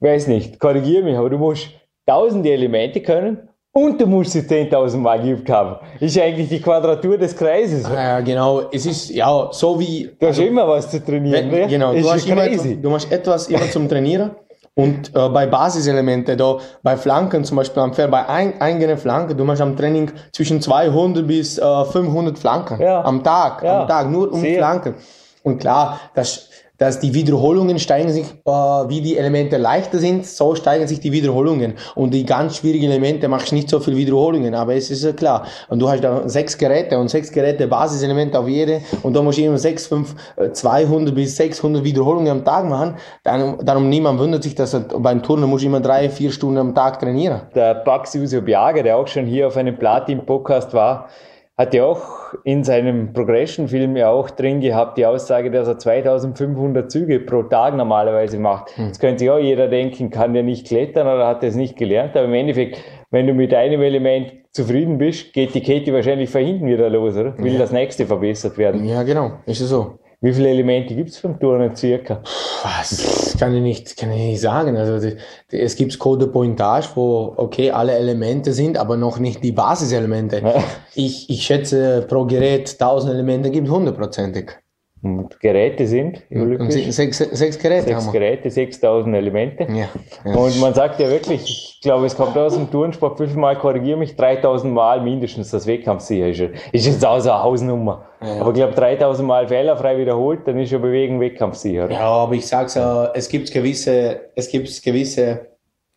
[0.03, 1.69] weiß nicht, korrigiere mich, aber du musst
[2.05, 5.77] tausende Elemente können und du musst sie 10.000 Mal geübt haben.
[5.99, 7.87] Ist eigentlich die Quadratur des Kreises.
[7.89, 8.63] Ja, genau.
[8.71, 10.11] Es ist ja so wie.
[10.19, 11.67] Du hast immer was zu trainieren, ne?
[11.67, 14.31] genau, ist du hast, immer etwas, du machst etwas immer zum Trainieren.
[14.75, 19.37] Und äh, bei Basiselemente, da bei Flanken zum Beispiel am Pferd, bei ein, eigenen Flanken,
[19.37, 23.03] du machst am Training zwischen 200 bis äh, 500 Flanken Ja.
[23.03, 23.81] am Tag, Ja.
[23.81, 24.57] am Tag, nur um Sehr.
[24.57, 24.95] Flanken.
[25.43, 30.55] Und klar, dass, dass die Wiederholungen steigen sich, äh, wie die Elemente leichter sind, so
[30.55, 31.75] steigen sich die Wiederholungen.
[31.95, 35.45] Und die ganz schwierigen Elemente machst nicht so viel Wiederholungen, aber es ist ja klar.
[35.69, 39.37] Und du hast da sechs Geräte und sechs Geräte Basiselemente auf jede und da musst
[39.37, 42.95] du immer sechs, fünf, äh, 200 bis 600 Wiederholungen am Tag machen.
[43.23, 46.75] Dann, darum niemand wundert sich, dass er, beim Turnen muss immer drei, vier Stunden am
[46.75, 47.41] Tag trainieren.
[47.53, 51.07] Der Pax Jusio Biaga, der auch schon hier auf einem Platin-Podcast war,
[51.57, 56.91] hat ja auch in seinem Progression-Film ja auch drin gehabt, die Aussage, dass er 2500
[56.91, 58.73] Züge pro Tag normalerweise macht.
[58.77, 61.77] Jetzt könnte sich auch jeder denken, kann der nicht klettern oder hat er es nicht
[61.77, 66.29] gelernt, aber im Endeffekt, wenn du mit einem Element zufrieden bist, geht die Kette wahrscheinlich
[66.29, 67.37] von hinten wieder los, oder?
[67.37, 68.85] Will das nächste verbessert werden.
[68.85, 69.99] Ja, genau, ist es so.
[70.23, 72.23] Wie viele Elemente gibt's beim Turnen circa?
[72.63, 73.35] Was?
[73.37, 74.77] Kann ich nicht, kann ich nicht sagen.
[74.77, 75.17] Also die,
[75.51, 79.51] die, es gibt Code de Pointage, wo okay alle Elemente sind, aber noch nicht die
[79.51, 80.41] Basiselemente.
[80.95, 84.62] Ich, ich schätze pro Gerät 1000 Elemente gibt hundertprozentig.
[85.03, 88.09] Und Geräte sind, Und se- sechs, sechs Geräte sechs.
[88.09, 89.67] Geräte, 6000 Elemente.
[89.69, 89.89] Ja,
[90.23, 90.35] ja.
[90.37, 93.57] Und man sagt ja wirklich, ich glaube, es kommt aus dem Turnsport, wie viel Mal
[93.57, 94.15] korrigiere mich?
[94.15, 96.39] 3000 Mal mindestens das Wettkampfsicher ist.
[96.71, 98.05] Ist jetzt auch so eine Hausnummer.
[98.21, 98.39] Ja.
[98.39, 101.91] Aber ich glaube, 3000 Mal fehlerfrei wiederholt, dann ist ja Bewegung wettkampfsicher.
[101.91, 105.47] Ja, aber ich sag's ja, es gibt gewisse, es gibt gewisse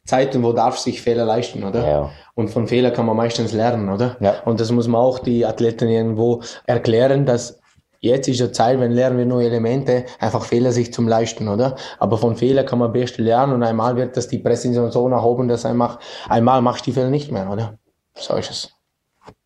[0.05, 1.87] Zeiten, wo darf sich Fehler leisten, oder?
[1.89, 2.11] Ja.
[2.35, 4.17] Und von Fehler kann man meistens lernen, oder?
[4.19, 4.35] Ja.
[4.45, 7.61] Und das muss man auch die Athleten irgendwo erklären, dass
[8.01, 11.77] jetzt ist ja Zeit, wenn lernen wir neue Elemente, einfach Fehler sich zum leisten, oder?
[11.99, 15.23] Aber von Fehler kann man best lernen und einmal wird das die Präzision so nach
[15.23, 17.79] oben, dass einfach, einmal machst du die Fehler nicht mehr, oder?
[18.15, 18.73] So ist es.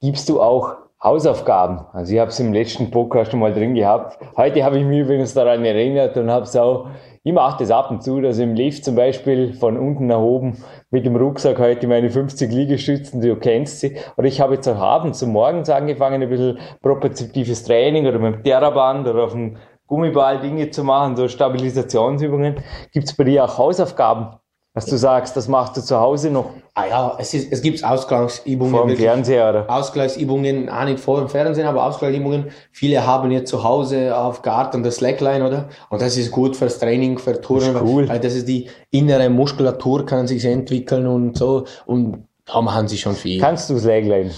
[0.01, 1.87] Gibst du auch Hausaufgaben?
[1.93, 4.19] Also ich habe es im letzten Podcast schon mal drin gehabt.
[4.37, 6.89] Heute habe ich mich übrigens daran erinnert und habe es auch,
[7.23, 10.19] ich mache das ab und zu, dass ich im Lift zum Beispiel von unten nach
[10.19, 13.97] oben mit dem Rucksack heute meine 50 Liegestützen, du kennst sie.
[14.17, 18.35] Oder ich habe jetzt auch abends und morgens angefangen, ein bisschen propriozeptives Training oder mit
[18.35, 22.57] dem Terraband oder auf dem Gummiball Dinge zu machen, so Stabilisationsübungen.
[22.93, 24.40] Gibt es bei dir auch Hausaufgaben?
[24.73, 27.85] Was du sagst, das machst du zu Hause noch Ah ja, es, ist, es gibt
[27.85, 28.75] Ausgleichsübungen.
[28.75, 28.97] vor dem.
[28.97, 29.71] Fernseher, oder?
[29.71, 32.47] Ausgleichsübungen, auch nicht vor dem Fernsehen, aber Ausgleichsübungen.
[32.73, 35.69] Viele haben jetzt zu Hause auf Garten das Slackline, oder?
[35.91, 37.75] Und das ist gut fürs Training, für Touren.
[37.75, 38.09] Das ist cool.
[38.09, 41.65] Weil das ist die innere Muskulatur, kann sich entwickeln und so.
[41.87, 43.41] Und da machen sie schon viel.
[43.41, 44.31] Kannst du Slagline?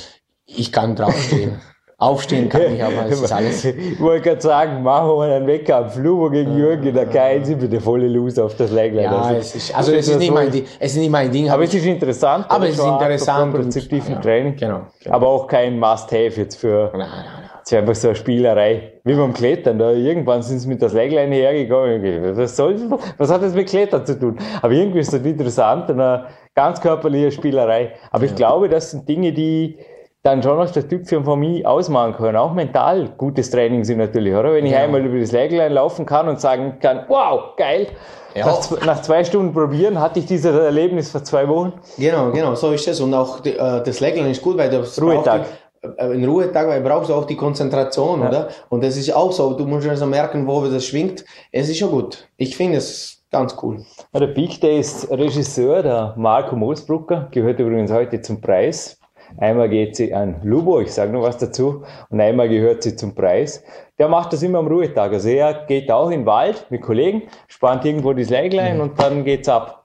[0.47, 1.61] Ich kann draufstehen.
[2.03, 3.65] Aufstehen kann ich, aber es ist alles.
[3.65, 7.09] Ich wollte gerade sagen, machen wir mal einen Wecker am Flur gegen Jürgen in der
[7.09, 9.05] K1 sind wir der volle Loser auf das Läglein.
[9.05, 10.65] Ja, es ist, also es ist nicht mein Ding.
[10.81, 11.49] Es ist nicht mein Ding.
[11.49, 12.47] Aber es ist interessant.
[12.49, 14.57] Aber es ist interessant prinziptiven ja, Training.
[14.57, 15.15] genau, genau.
[15.15, 16.91] Aber auch kein Must-Have jetzt für.
[16.93, 17.51] Nein, nein, nein.
[17.65, 18.95] Es ist einfach so eine Spielerei.
[19.05, 19.79] Wie beim Klettern.
[19.79, 22.37] Da irgendwann sind sie mit das Läglein hergegangen.
[22.37, 22.81] Was, soll,
[23.17, 24.39] was hat das mit Klettern zu tun?
[24.61, 26.25] Aber irgendwie ist das interessant, eine
[26.57, 27.93] ganz körperliche Spielerei.
[28.11, 29.79] Aber ich glaube, das sind Dinge, die
[30.23, 32.37] dann schon noch der Typ für mich ausmachen können.
[32.37, 34.53] Auch mental gutes Training sind natürlich, oder?
[34.55, 37.89] Wenn ich einmal über das Läglein laufen kann und sagen kann, wow, geil.
[38.35, 38.47] Ja.
[38.47, 41.73] Nach, nach zwei Stunden probieren hatte ich dieses Erlebnis vor zwei Wochen.
[41.99, 43.01] Genau, genau, so ist es.
[43.01, 45.43] Und auch die, äh, das Lächeln ist gut, weil das Ruhetag.
[45.83, 48.49] die- äh, Ein Ruhetag, weil brauchst du auch die Konzentration, oder?
[48.71, 49.53] Und das ist auch so.
[49.55, 51.25] Du musst also merken, wo das schwingt.
[51.51, 52.27] Es ist schon gut.
[52.37, 53.83] Ich finde es ganz cool.
[54.15, 58.99] Ja, der Big Day ist Regisseur, der Marco Moosbrucker, gehört übrigens heute zum Preis.
[59.39, 63.15] Einmal geht sie an Lubo, ich sage noch was dazu, und einmal gehört sie zum
[63.15, 63.65] Preis.
[63.99, 65.13] Der macht das immer am Ruhetag.
[65.13, 69.25] Also er geht auch in den Wald mit Kollegen, spannt irgendwo das Läglein und dann
[69.25, 69.82] geht's ab.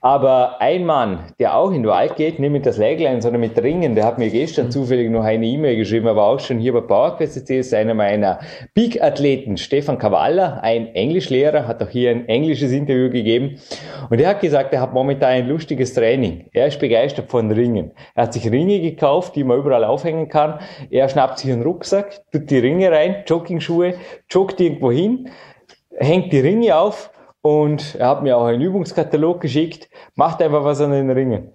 [0.00, 3.62] Aber ein Mann, der auch in den Wald geht, nicht mit das Läglein, sondern mit
[3.62, 6.80] Ringen, der hat mir gestern zufällig noch eine E-Mail geschrieben, aber auch schon hier bei
[6.80, 8.40] PowerQuest ist einer meiner
[8.74, 13.58] Peak-Athleten, Stefan Cavalla, ein Englischlehrer, hat auch hier ein englisches Interview gegeben.
[14.08, 16.48] Und er hat gesagt, er hat momentan ein lustiges Training.
[16.52, 17.92] Er ist begeistert von Ringen.
[18.14, 20.60] Er hat sich Ringe gekauft, die man überall aufhängen kann.
[20.90, 23.94] Er schnappt sich einen Rucksack, tut die Ringe rein, Joggingschuhe,
[24.30, 25.30] joggt irgendwo hin,
[25.96, 27.10] hängt die Ringe auf
[27.42, 31.52] und er hat mir auch einen Übungskatalog geschickt, macht einfach was an den Ringen.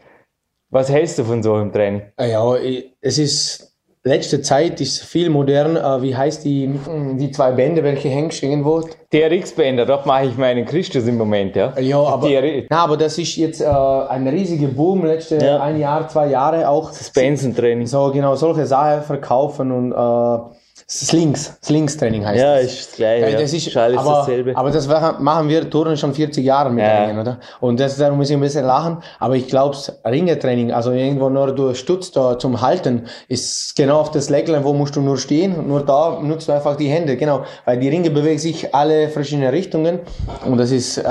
[0.70, 2.02] Was hältst du von so einem Training?
[2.18, 2.56] Ah Ja,
[3.02, 5.78] es ist, letzte Zeit ist viel modern.
[5.78, 6.70] Äh, Wie heißt die,
[7.18, 8.82] die zwei Bände, welche hängst du irgendwo?
[9.12, 11.74] TRX-Bänder, dort mache ich meinen Christus im Moment, ja.
[11.80, 12.28] Ja, aber,
[12.70, 15.60] na, aber das ist jetzt äh, ein riesiger Boom, letzte Ja.
[15.62, 16.92] ein Jahr, zwei Jahre auch.
[17.14, 17.86] Benson-Training.
[17.88, 20.56] So, genau, solche Sachen verkaufen und äh,
[20.88, 22.66] Slings, Slings-Training heißt Ja, das.
[22.66, 23.30] ist das gleiche.
[23.32, 24.56] Ja, das ist, alles aber, dasselbe.
[24.56, 27.06] aber das machen wir Touren schon 40 Jahre mit Ja.
[27.06, 27.40] Ringen, oder?
[27.60, 29.00] Und das, darum muss ich ein bisschen lachen.
[29.20, 34.12] Aber ich glaube, Ringetraining, also irgendwo nur durch Stutz da zum Halten, ist genau auf
[34.12, 35.68] das Lecklein, wo musst du nur stehen.
[35.68, 37.46] Nur da nutzt du einfach die Hände, genau.
[37.66, 40.02] Weil die Ringe bewegen sich alle verschiedene Richtungen.
[40.46, 41.04] Und das ist äh,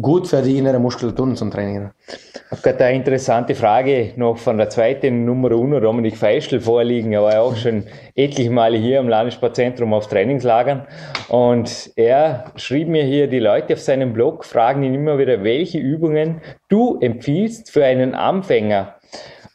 [0.00, 1.92] gut für die innere Muskulatur zum Trainieren.
[2.08, 7.12] Ich habe gerade eine interessante Frage noch von der zweiten Nummer Uno, Dominik Feischl, vorliegen.
[7.12, 10.86] Er war ja auch schon etliche Male hier im Landessportzentrum auf Trainingslagern.
[11.28, 15.78] Und er schrieb mir hier, die Leute auf seinem Blog fragen ihn immer wieder, welche
[15.78, 18.96] Übungen du empfiehlst für einen Anfänger,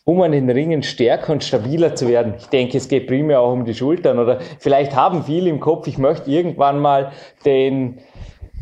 [0.06, 2.34] um an den Ringen stärker und stabiler zu werden.
[2.38, 5.88] Ich denke, es geht primär auch um die Schultern oder vielleicht haben viele im Kopf,
[5.88, 7.12] ich möchte irgendwann mal
[7.46, 8.00] den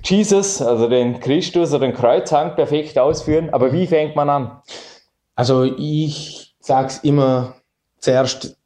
[0.03, 3.49] Jesus, also den Christus oder den Kreuzhang perfekt ausführen.
[3.51, 4.61] Aber wie fängt man an?
[5.35, 7.55] Also ich sag's immer
[7.99, 8.57] zuerst,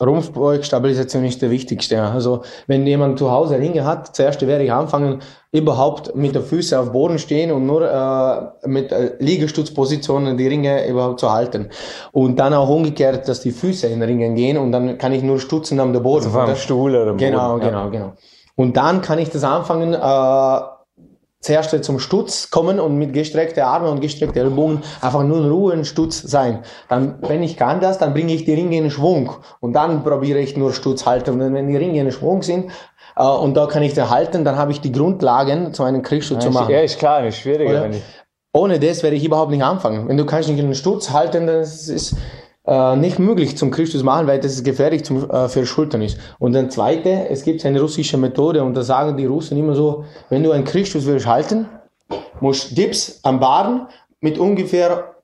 [0.00, 2.00] Rumpfbeugstabilisation ist der wichtigste.
[2.00, 5.20] Also wenn jemand zu Hause Ringe hat, zuerst werde ich anfangen,
[5.50, 10.86] überhaupt mit der Füße auf Boden stehen und nur äh, mit äh, Liegestützpositionen die Ringe
[10.86, 11.70] überhaupt zu halten.
[12.12, 15.24] Und dann auch umgekehrt, dass die Füße in den Ringen gehen und dann kann ich
[15.24, 16.26] nur stutzen am Boden.
[16.26, 16.54] Also vom?
[16.54, 17.68] Stuhl oder Genau, Boden, ja.
[17.70, 18.12] genau, genau.
[18.54, 20.77] Und dann kann ich das anfangen, äh,
[21.40, 25.72] zuerst zum Stutz kommen und mit gestreckten Armen und gestreckten Ellbogen einfach nur in Ruhe
[25.72, 26.64] in Stutz sein.
[26.88, 30.40] Dann, wenn ich kann das, dann bringe ich die Ringe in Schwung und dann probiere
[30.40, 31.40] ich nur Stutz halten.
[31.40, 32.70] Und wenn die Ringe in Schwung sind
[33.16, 36.42] äh, und da kann ich den halten, dann habe ich die Grundlagen, zu einem Kriegsschutz
[36.42, 36.72] zu machen.
[36.72, 37.90] Ja, ist klar, ist schwieriger.
[38.52, 40.08] Ohne das werde ich überhaupt nicht anfangen.
[40.08, 42.16] Wenn du kannst nicht einen Stutz halten, dann ist es
[42.68, 46.18] äh, nicht möglich zum Christus machen, weil das ist gefährlich zum, äh, für Schultern ist.
[46.38, 50.04] Und dann zweite, es gibt eine russische Methode und da sagen die Russen immer so,
[50.28, 51.66] wenn du einen Christus willst halten,
[52.40, 53.86] musst Dips am Baden
[54.20, 55.14] mit ungefähr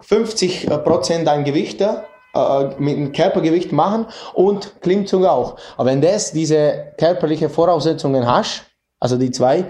[0.00, 5.56] 50 Prozent dein Gewicht da, äh, mit dem Körpergewicht machen und Klimmzug auch.
[5.76, 8.64] Aber wenn das diese körperliche Voraussetzungen hast,
[8.98, 9.66] also die zwei,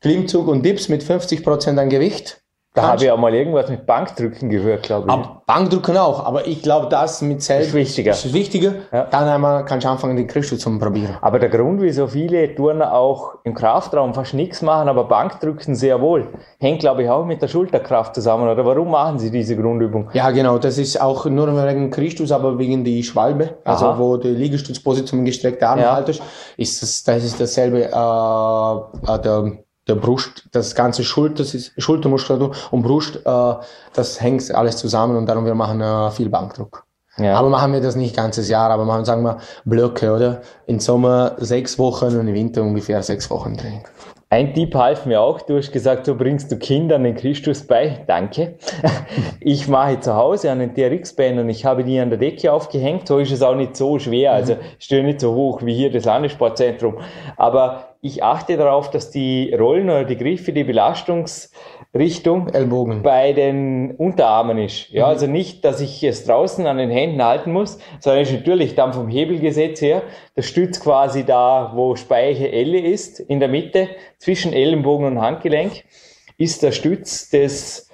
[0.00, 2.43] Klimmzug und Dips mit 50 Prozent an Gewicht,
[2.74, 5.12] da habe ich auch mal irgendwas mit Bankdrücken gehört, glaube ich.
[5.14, 8.10] Ab Bankdrücken auch, aber ich glaube, das mit selbst Ist wichtiger.
[8.10, 8.72] Ist wichtiger.
[8.92, 9.04] Ja.
[9.04, 11.16] Dann einmal kannst du anfangen, die Christus zu probieren.
[11.20, 16.00] Aber der Grund, wieso viele Turner auch im Kraftraum fast nichts machen, aber Bankdrücken sehr
[16.00, 16.26] wohl,
[16.58, 18.48] hängt, glaube ich, auch mit der Schulterkraft zusammen.
[18.48, 20.10] Oder warum machen sie diese Grundübung?
[20.12, 23.98] Ja, genau, das ist auch nur wegen Christus, aber wegen die Schwalbe, also Aha.
[23.98, 25.94] wo die Liegestützposition mit gestreckten Armen Ja.
[25.94, 26.22] haltest,
[26.56, 32.82] ist das, das ist dasselbe, äh, äh, der, der Brust, das ganze Schulter, Schultermuskulatur und
[32.82, 33.54] Brust, äh,
[33.92, 36.84] das hängt alles zusammen und darum wir machen äh, viel Bankdruck.
[37.16, 37.34] Ja.
[37.36, 40.42] Aber machen wir das nicht ganzes Jahr, aber machen, sagen wir, Blöcke, oder?
[40.66, 43.84] Im Sommer sechs Wochen und im Winter ungefähr sechs Wochen Training.
[44.30, 45.42] Ein Tipp half mir auch.
[45.42, 48.02] Du hast gesagt, so bringst du Kindern den Christus bei.
[48.08, 48.56] Danke.
[49.46, 53.06] Ich mache zu Hause einen TRX-Band und ich habe die an der Decke aufgehängt.
[53.06, 54.32] So ist es auch nicht so schwer.
[54.32, 56.98] Also stehe nicht so hoch wie hier das Landessportzentrum.
[57.36, 63.02] Aber ich achte darauf, dass die Rollen oder die Griffe, die Belastungsrichtung Ellbogen.
[63.02, 64.90] bei den Unterarmen ist.
[64.90, 65.10] Ja, Mhm.
[65.10, 68.92] also nicht, dass ich es draußen an den Händen halten muss, sondern ist natürlich dann
[68.92, 70.02] vom Hebelgesetz her
[70.36, 73.88] der Stütz quasi da, wo Speiche Elle ist, in der Mitte
[74.18, 75.84] zwischen Ellenbogen und Handgelenk,
[76.36, 77.88] ist der Stütz des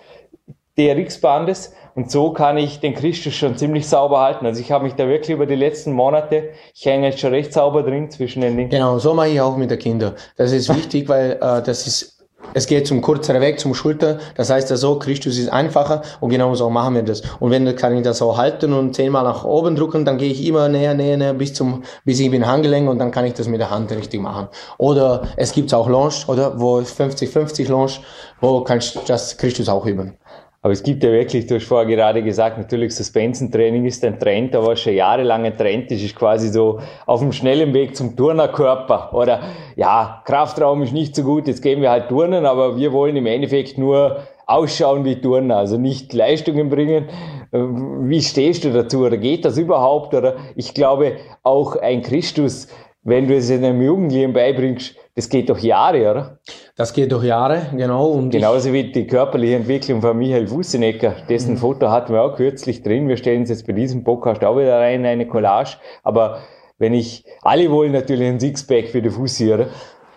[0.77, 4.47] DRX-Bandes und so kann ich den Christus schon ziemlich sauber halten.
[4.47, 7.53] Also ich habe mich da wirklich über die letzten Monate, ich hänge jetzt schon recht
[7.53, 8.71] sauber drin zwischen den Dingen.
[8.71, 10.15] Genau, so mache ich auch mit den Kindern.
[10.39, 14.19] Das ist wichtig, weil äh, das ist, es geht zum kürzeren Weg, zum Schulter.
[14.35, 17.21] Das heißt also, Christus ist einfacher und genau so machen wir das.
[17.39, 20.47] Und wenn kann ich das so halten und zehnmal nach oben drücken, dann gehe ich
[20.47, 23.47] immer näher, näher, näher bis zum, bis ich bin Handgelenk und dann kann ich das
[23.47, 24.49] mit der Hand richtig machen.
[24.79, 27.93] Oder es gibt auch Lunge, oder wo 50-50 Lunge,
[28.41, 30.17] wo kannst du das Christus auch üben.
[30.63, 34.55] Aber es gibt ja wirklich, du hast vorher gerade gesagt, natürlich Suspensentraining ist ein Trend,
[34.55, 39.15] aber schon jahrelang ein Trend ist, ist quasi so auf dem schnellen Weg zum Turnerkörper.
[39.15, 39.41] Oder
[39.77, 43.25] ja, Kraftraum ist nicht so gut, jetzt gehen wir halt turnen, aber wir wollen im
[43.25, 47.09] Endeffekt nur ausschauen wie Turner, also nicht Leistungen bringen.
[47.53, 49.07] Wie stehst du dazu?
[49.07, 50.13] Oder geht das überhaupt?
[50.13, 52.69] Oder ich glaube, auch ein Christus,
[53.03, 56.39] wenn du es einem Jugendlichen beibringst, das geht doch Jahre, oder?
[56.81, 58.07] Das geht durch Jahre, genau.
[58.07, 61.13] Und Genauso wie die körperliche Entwicklung von Michael Fusenecker.
[61.29, 63.07] Dessen Foto hatten wir auch kürzlich drin.
[63.07, 65.77] Wir stellen es jetzt bei diesem Podcast auch wieder rein, eine Collage.
[66.05, 66.39] Aber
[66.79, 69.67] wenn ich, alle wollen natürlich ein Sixpack für die Fusi, oder?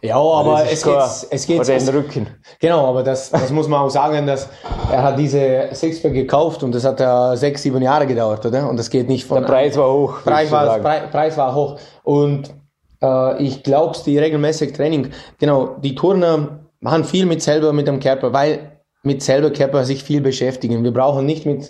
[0.02, 2.28] ja, aber Das ist es geht, es geht, Oder den Rücken.
[2.62, 4.47] Genau, aber das, das muss man auch sagen, dass
[4.89, 8.69] er hat diese Sixpack gekauft und das hat ja sechs, sieben Jahre gedauert, oder?
[8.69, 10.23] Und das geht nicht von Der Preis war hoch.
[10.23, 11.78] Preis war, Preis war hoch.
[12.04, 12.54] Und
[13.03, 17.99] äh, ich glaube, die regelmäßig Training, genau, die Turner machen viel mit selber, mit dem
[17.99, 20.83] Körper, weil mit selber Körper sich viel beschäftigen.
[20.83, 21.69] Wir brauchen nicht mit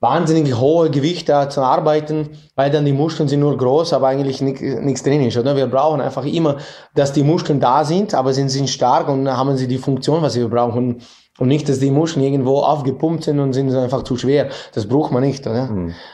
[0.00, 4.42] wahnsinnig hohe Gewicht da zu arbeiten, weil dann die Muskeln sind nur groß, aber eigentlich
[4.42, 5.56] nichts- drin ist, oder?
[5.56, 6.56] Wir brauchen einfach immer,
[6.94, 10.36] dass die Muskeln da sind, aber sie sind stark und haben sie die Funktion, was
[10.36, 11.00] wir brauchen.
[11.38, 14.50] Und nicht, dass die Muskeln irgendwo aufgepumpt sind und sind einfach zu schwer.
[14.74, 15.68] Das braucht man nicht, oder?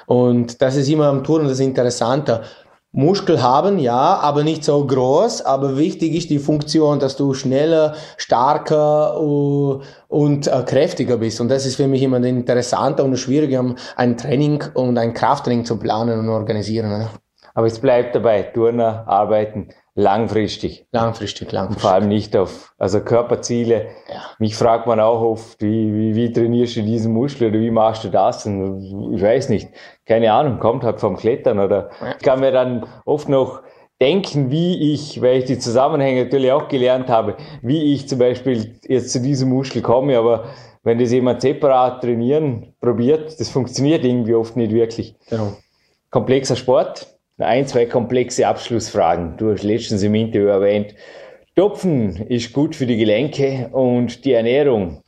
[0.06, 2.42] Und das ist immer am Turnen das Interessante.
[2.92, 5.42] Muskel haben, ja, aber nicht so groß.
[5.42, 11.40] Aber wichtig ist die Funktion, dass du schneller, starker uh, und äh, kräftiger bist.
[11.40, 14.98] Und das ist für mich immer das Interessante und das Schwierige, um ein Training und
[14.98, 16.88] ein Krafttraining zu planen und organisieren.
[16.88, 17.08] Ne?
[17.54, 20.86] Aber es bleibt dabei, Turner arbeiten langfristig.
[20.92, 21.82] Langfristig, langfristig.
[21.82, 23.86] Vor allem nicht auf, also Körperziele.
[24.08, 24.22] Ja.
[24.38, 28.04] Mich fragt man auch oft, wie, wie, wie trainierst du diesen Muskel oder wie machst
[28.04, 28.46] du das?
[28.46, 29.68] Und ich weiß nicht.
[30.06, 32.14] Keine Ahnung, kommt halt vom Klettern oder Ja.
[32.18, 33.62] ich kann mir dann oft noch
[34.00, 38.78] denken, wie ich, weil ich die Zusammenhänge natürlich auch gelernt habe, wie ich zum Beispiel
[38.88, 40.44] jetzt zu diesem Muskel komme, aber
[40.82, 45.14] wenn das jemand separat trainieren probiert, das funktioniert irgendwie oft nicht wirklich.
[45.28, 45.52] Genau.
[46.10, 47.06] Komplexer Sport.
[47.40, 49.36] Ein, zwei komplexe Abschlussfragen.
[49.36, 50.94] Du hast letztens im Interview erwähnt,
[51.56, 55.02] Topfen ist gut für die Gelenke und die Ernährung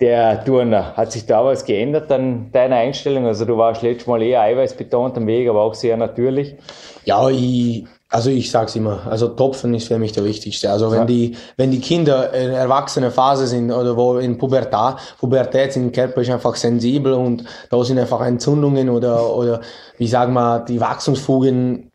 [0.00, 0.96] der Turner.
[0.96, 3.26] Hat sich da was geändert an deiner Einstellung?
[3.26, 6.56] Also du warst letztes Mal eher eiweißbetont am Weg, aber auch sehr natürlich.
[7.04, 10.70] Ja, ich, also ich sag's immer, also Topfen ist für mich der wichtigste.
[10.70, 11.04] Also wenn Ja.
[11.04, 16.20] die, wenn die Kinder in erwachsene Phase sind oder wo in Pubertät, Pubertät sind, Körper
[16.20, 19.60] ist einfach sensibel und da sind einfach Entzündungen oder, oder
[19.98, 21.90] wie sagen wir, die Wachstumsfugen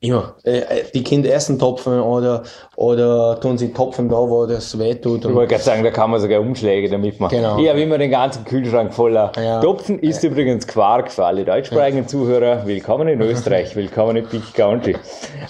[0.00, 0.36] immer.
[0.44, 2.42] Äh, äh, Die Kinder essen Topfen oder,
[2.76, 5.20] oder tun sie Topfen da, wo das wehtut.
[5.20, 7.36] Ich Und, wollte gerade sagen, da kann man sogar Umschläge damit machen.
[7.36, 7.58] Genau.
[7.58, 9.32] Ich habe immer den ganzen Kühlschrank voller.
[9.36, 9.60] Ja.
[9.60, 12.66] Topfen ist übrigens Quark für alle deutschsprachigen Zuhörer.
[12.66, 14.96] Willkommen in Österreich, willkommen in Big Country.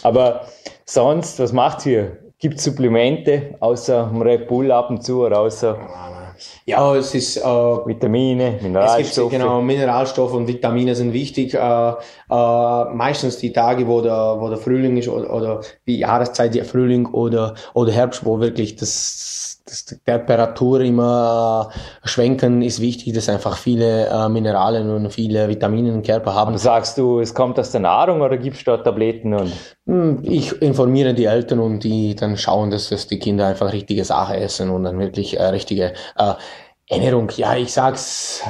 [0.03, 0.43] Aber
[0.85, 2.19] sonst, was macht ihr?
[2.41, 5.77] Gibt Supplemente außer Red Bull ab und zu oder außer
[6.69, 9.31] ja, es ist, äh, Vitamine, Mineralstoffe?
[9.31, 11.55] genau Mineralstoffe und Vitamine sind wichtig.
[11.55, 11.95] Äh, äh,
[12.95, 17.07] meistens die Tage, wo der, wo der Frühling ist oder, oder die Jahreszeit, der Frühling
[17.07, 21.71] oder oder Herbst, wo wirklich das, das die Temperatur immer
[22.05, 26.57] äh, schwenken, ist wichtig, dass einfach viele äh, Mineralien und viele Vitamine im Körper haben.
[26.59, 29.35] Sagst du, es kommt aus der Nahrung oder gibst du da Tabletten?
[29.35, 29.53] Und
[29.87, 34.05] Hm, Ich informiere die Eltern und die dann schauen, dass, dass die Kinder einfach richtige
[34.05, 36.35] Sachen essen und dann wirklich äh, richtige äh,
[36.89, 37.31] Ernährung.
[37.37, 38.43] Ja, ich sag's,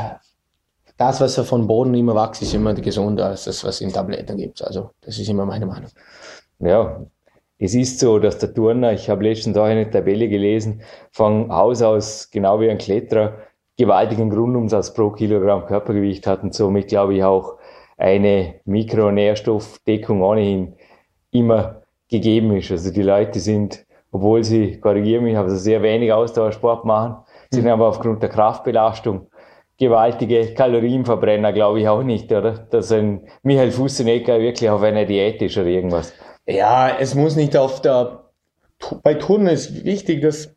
[0.96, 4.62] das, was von Boden immer wächst, ist immer gesünder als das, was in Tabletten gibt.
[4.62, 5.90] Also, das ist immer meine Meinung.
[6.60, 7.00] ja,
[7.58, 11.82] es ist so, dass der Turner, ich habe letztens auch eine Tabelle gelesen, von Haus
[11.82, 13.34] aus, genau wie ein Kletterer,
[13.76, 17.58] gewaltigen Grundumsatz pro Kilogramm Körpergewicht hat und somit glaube ich auch
[17.96, 20.74] eine Mikronährstoffdeckung ohnehin
[21.30, 22.70] immer gegeben ist.
[22.70, 27.16] Also die Leute sind obwohl sie, korrigiere mich, aber sehr wenig Ausdauersport machen,
[27.50, 27.70] sind Mhm.
[27.70, 29.28] aber aufgrund der Kraftbelastung
[29.78, 32.52] gewaltige Kalorienverbrenner, glaube ich auch nicht, oder?
[32.70, 36.12] Dass ein Michael Fussenecker wirklich auf einer Diät ist oder irgendwas.
[36.48, 38.24] Ja, es muss nicht auf der.
[39.02, 40.54] Bei Turnen ist wichtig, dass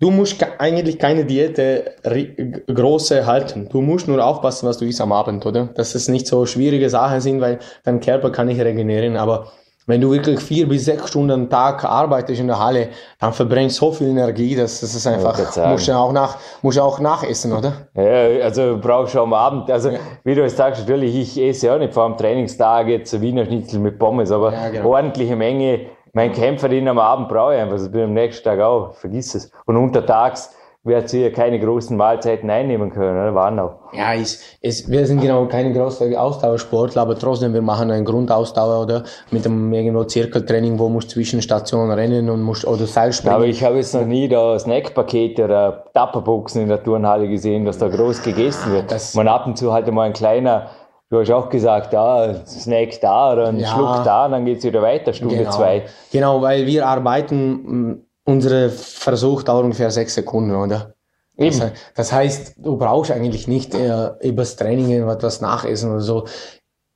[0.00, 3.68] du musst eigentlich keine Diät ri- große halten.
[3.70, 5.66] Du musst nur aufpassen, was du isst am Abend, oder?
[5.66, 9.16] Dass es nicht so schwierige Sachen sind, weil dein Körper kann nicht regenerieren.
[9.16, 9.52] Aber
[9.86, 13.76] wenn du wirklich vier bis sechs Stunden am Tag arbeitest in der Halle, dann verbrennst
[13.76, 17.72] so viel Energie, dass das ist einfach, musst du auch nach, musst auch nachessen, oder?
[17.94, 19.90] Ja, also brauchst du am Abend, also
[20.24, 23.44] wie du es sagst, natürlich, ich esse ja auch nicht vor dem Trainingstag jetzt Wiener
[23.44, 24.90] Schnitzel mit Pommes, aber Ja, genau.
[24.90, 25.86] ordentliche Menge.
[26.12, 29.34] Mein Kämpferin am Abend brauche ich einfach, das bin ich am nächsten Tag auch, vergiss
[29.34, 29.50] es.
[29.66, 30.50] Und untertags
[30.82, 33.34] wird sie ja keine großen Mahlzeiten einnehmen können, oder?
[33.34, 33.92] Waren auch.
[33.92, 38.82] Ja, ist, ist, wir sind genau keine großen Ausdauersportler, aber trotzdem, wir machen eine Grundausdauer
[38.84, 43.34] oder mit einem irgendwo Zirkeltraining, wo musst zwischen Stationen rennen und musst oder Seilspringen.
[43.36, 47.76] Aber ich habe jetzt noch nie da Snackpakete oder Tupperboxen in der Turnhalle gesehen, dass
[47.76, 48.90] da groß gegessen wird.
[48.90, 50.70] Das- Man ab und zu halt mal ein kleiner,
[51.10, 53.66] du hast auch gesagt, da, Snack da ein Ja.
[53.66, 55.82] Schluck da, und dann geht's wieder weiter, Stunde genau, zwei.
[56.10, 60.94] Genau, weil wir arbeiten, unsere Versuch dauert ungefähr sechs Sekunden, oder?
[61.36, 61.58] Eben.
[61.58, 66.26] Das, das heißt, du brauchst eigentlich nicht äh, übers Training etwas nachessen oder so.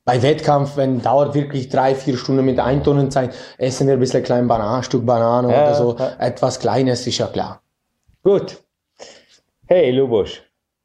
[0.04, 4.46] Bei Wettkampf, wenn dauert wirklich drei, vier Stunden mit Einturnenzeit, essen wir ein bisschen klein
[4.46, 5.96] Banan, Stück Banane Ja, oder so.
[5.98, 6.12] ja.
[6.18, 7.62] Etwas Kleines ist ja klar.
[8.22, 8.62] Gut.
[9.66, 10.42] Hey, Lubosch,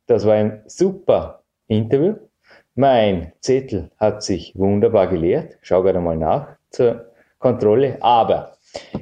[0.08, 2.16] das war ein super Interview.
[2.76, 5.58] Mein Zettel hat sich wunderbar geleert.
[5.62, 7.08] Schau gerade mal nach zur
[7.39, 7.97] Kontrolle.
[8.00, 8.54] Aber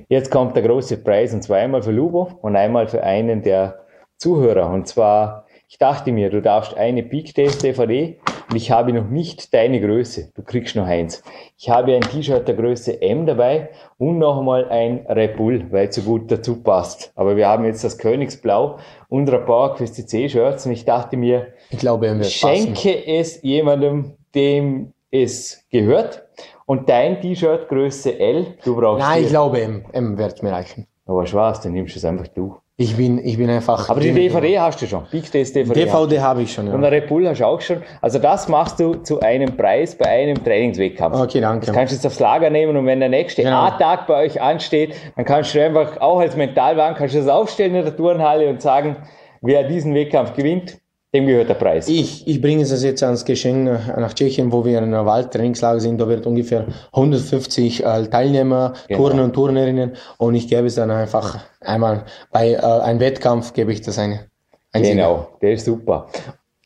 [0.10, 3.80] jetzt kommt der große Preis und zwar einmal für Lubo und einmal für einen der
[4.18, 4.70] Zuhörer.
[4.70, 8.18] Und zwar, ich dachte mir, du darfst eine Peak Test DVD
[8.50, 10.32] und ich habe noch nicht deine Größe.
[10.34, 11.22] Du kriegst noch eins.
[11.58, 15.90] Ich habe ein T-Shirt der Größe M dabei und noch einmal ein Red Bull, weil
[15.90, 17.12] es so gut dazu passt.
[17.16, 18.78] Aber wir haben jetzt das Königsblau
[19.10, 22.32] unserer PowerQuest CC Shirts und ich dachte mir, Ich glaube, wird passen.
[22.32, 26.27] schenke es jemandem, dem es gehört.
[26.68, 29.30] Und dein T-Shirt Größe L, du brauchst Nein, ich vier.
[29.30, 30.86] glaube, M, M wird mir reichen.
[31.06, 32.58] Aber schwarz, dann nimmst du es einfach du.
[32.76, 33.90] Ich bin, ich bin einfach.
[33.90, 35.04] Aber die DVD hast du schon.
[35.10, 35.86] Big Test DVD.
[35.86, 36.88] DVD habe ich schon, Und ja.
[36.90, 37.82] ein Red Bull hast du auch schon.
[38.02, 41.18] Also das machst du zu einem Preis bei einem Trainingswettkampf.
[41.18, 41.66] Okay, danke.
[41.68, 43.62] Das kannst du jetzt aufs Lager nehmen und wenn der nächste Genau.
[43.62, 47.74] A-Tag bei euch ansteht, dann kannst du einfach auch als Mentalbank kannst du das aufstellen
[47.76, 48.98] in der Turnhalle und sagen,
[49.42, 50.78] wer diesen Wettkampf gewinnt,
[51.14, 51.88] dem gehört der Preis.
[51.88, 56.00] Ich, ich bringe es jetzt als Geschenk nach Tschechien, wo wir in einer Waldtrainingslager sind.
[56.00, 59.02] Da wird ungefähr 150 äh, Teilnehmer, Genau.
[59.02, 63.72] Turner und Turnerinnen und ich gebe es dann einfach einmal bei äh, einem Wettkampf gebe
[63.72, 64.28] ich das eine.
[64.74, 64.96] ein Sieger.
[64.96, 66.08] Genau, der ist super.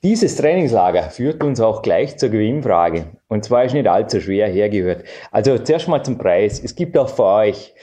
[0.04, 3.06] Dieses Trainingslager führt uns auch gleich zur Gewinnfrage.
[3.28, 5.04] Und zwar ist nicht allzu schwer hergehört.
[5.32, 6.60] Also zuerst mal zum Preis.
[6.64, 7.76] Es gibt auch für euch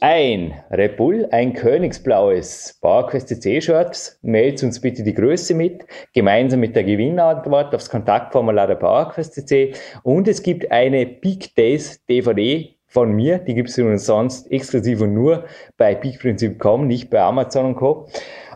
[0.00, 4.18] ein Red Bull, ein königsblaues PowerQuest CC-Shirt.
[4.22, 9.72] Meldet uns bitte die Größe mit, gemeinsam mit der Gewinnantwort aufs Kontaktformular der PowerQuest CC.
[10.02, 15.14] Und es gibt eine Peak Days DVD von mir, die gibt es sonst exklusiv und
[15.14, 15.44] nur
[15.76, 18.08] bei peakprinzip.com, nicht bei Amazon und Co.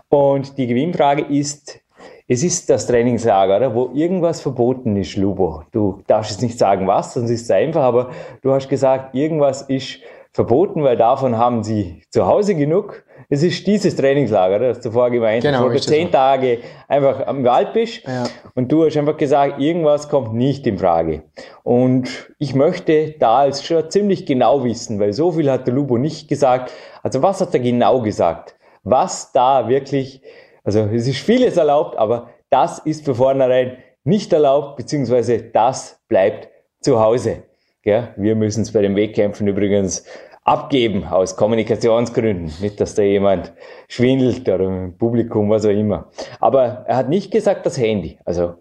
[0.09, 1.81] Und die Gewinnfrage ist,
[2.29, 3.75] es ist das Trainingslager, oder?
[3.75, 5.65] wo irgendwas verboten ist, Lubo.
[5.73, 8.11] Du darfst jetzt nicht sagen, was, sonst ist es einfach, aber
[8.43, 9.99] du hast gesagt, irgendwas ist
[10.33, 13.05] verboten, weil davon haben sie zu Hause genug.
[13.29, 16.13] Es ist dieses Trainingslager, das du vorher gemeint hast, Genau, wo du zehn so.
[16.13, 16.59] Tage
[16.89, 18.25] einfach am Wald bist Ja.
[18.55, 21.25] und du hast einfach gesagt, irgendwas kommt nicht in Frage.
[21.65, 25.99] Und ich möchte da jetzt schon ziemlich genau wissen, weil so viel hat der Lubo
[25.99, 26.73] nicht gesagt.
[27.03, 28.55] Also was hat er genau gesagt?
[28.85, 30.23] Was da wirklich,
[30.65, 36.49] also es ist vieles erlaubt, aber das ist für vornherein nicht erlaubt, beziehungsweise das bleibt
[36.81, 37.43] zu Hause.
[37.85, 40.05] Ja, wir müssen es bei den Wettkämpfen übrigens
[40.45, 42.53] abgeben aus Kommunikationsgründen.
[42.61, 43.53] Nicht, dass da jemand
[43.89, 46.11] schwindelt oder im Publikum, was auch immer.
[46.41, 48.19] Aber er hat nicht gesagt das Handy.
[48.25, 48.55] Also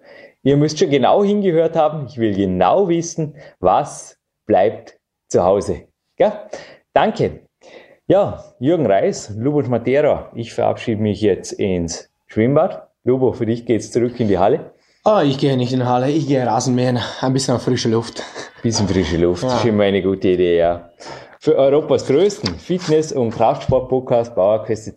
[0.44, 2.06] ihr müsst schon genau hingehört haben.
[2.08, 4.98] Ich will genau wissen, was bleibt
[5.28, 5.88] zu Hause.
[6.18, 6.48] Ja?
[6.94, 7.42] Danke.
[8.08, 10.32] Ja, Jürgen Reis, Lubos Matera.
[10.34, 12.88] Ich verabschiede mich jetzt ins Schwimmbad.
[13.04, 14.74] Lubo, für dich geht's zurück in die Halle.
[15.12, 18.22] Ah, ich gehe nicht in die Halle, ich gehe Rasenmähen, ein bisschen frische Luft.
[18.62, 19.56] Bisschen frische Luft, Ja.
[19.58, 20.92] ist immer eine gute Idee, ja.
[21.40, 24.94] Für Europas größten Fitness- und Kraftsport-Podcast Bauerquest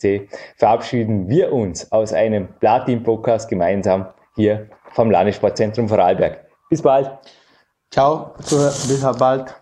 [0.59, 4.05] verabschieden wir uns aus einem Platin-Podcast gemeinsam
[4.37, 6.45] hier vom Landessportzentrum Vorarlberg.
[6.69, 7.11] Bis bald.
[7.91, 9.62] Ciao, bis bald.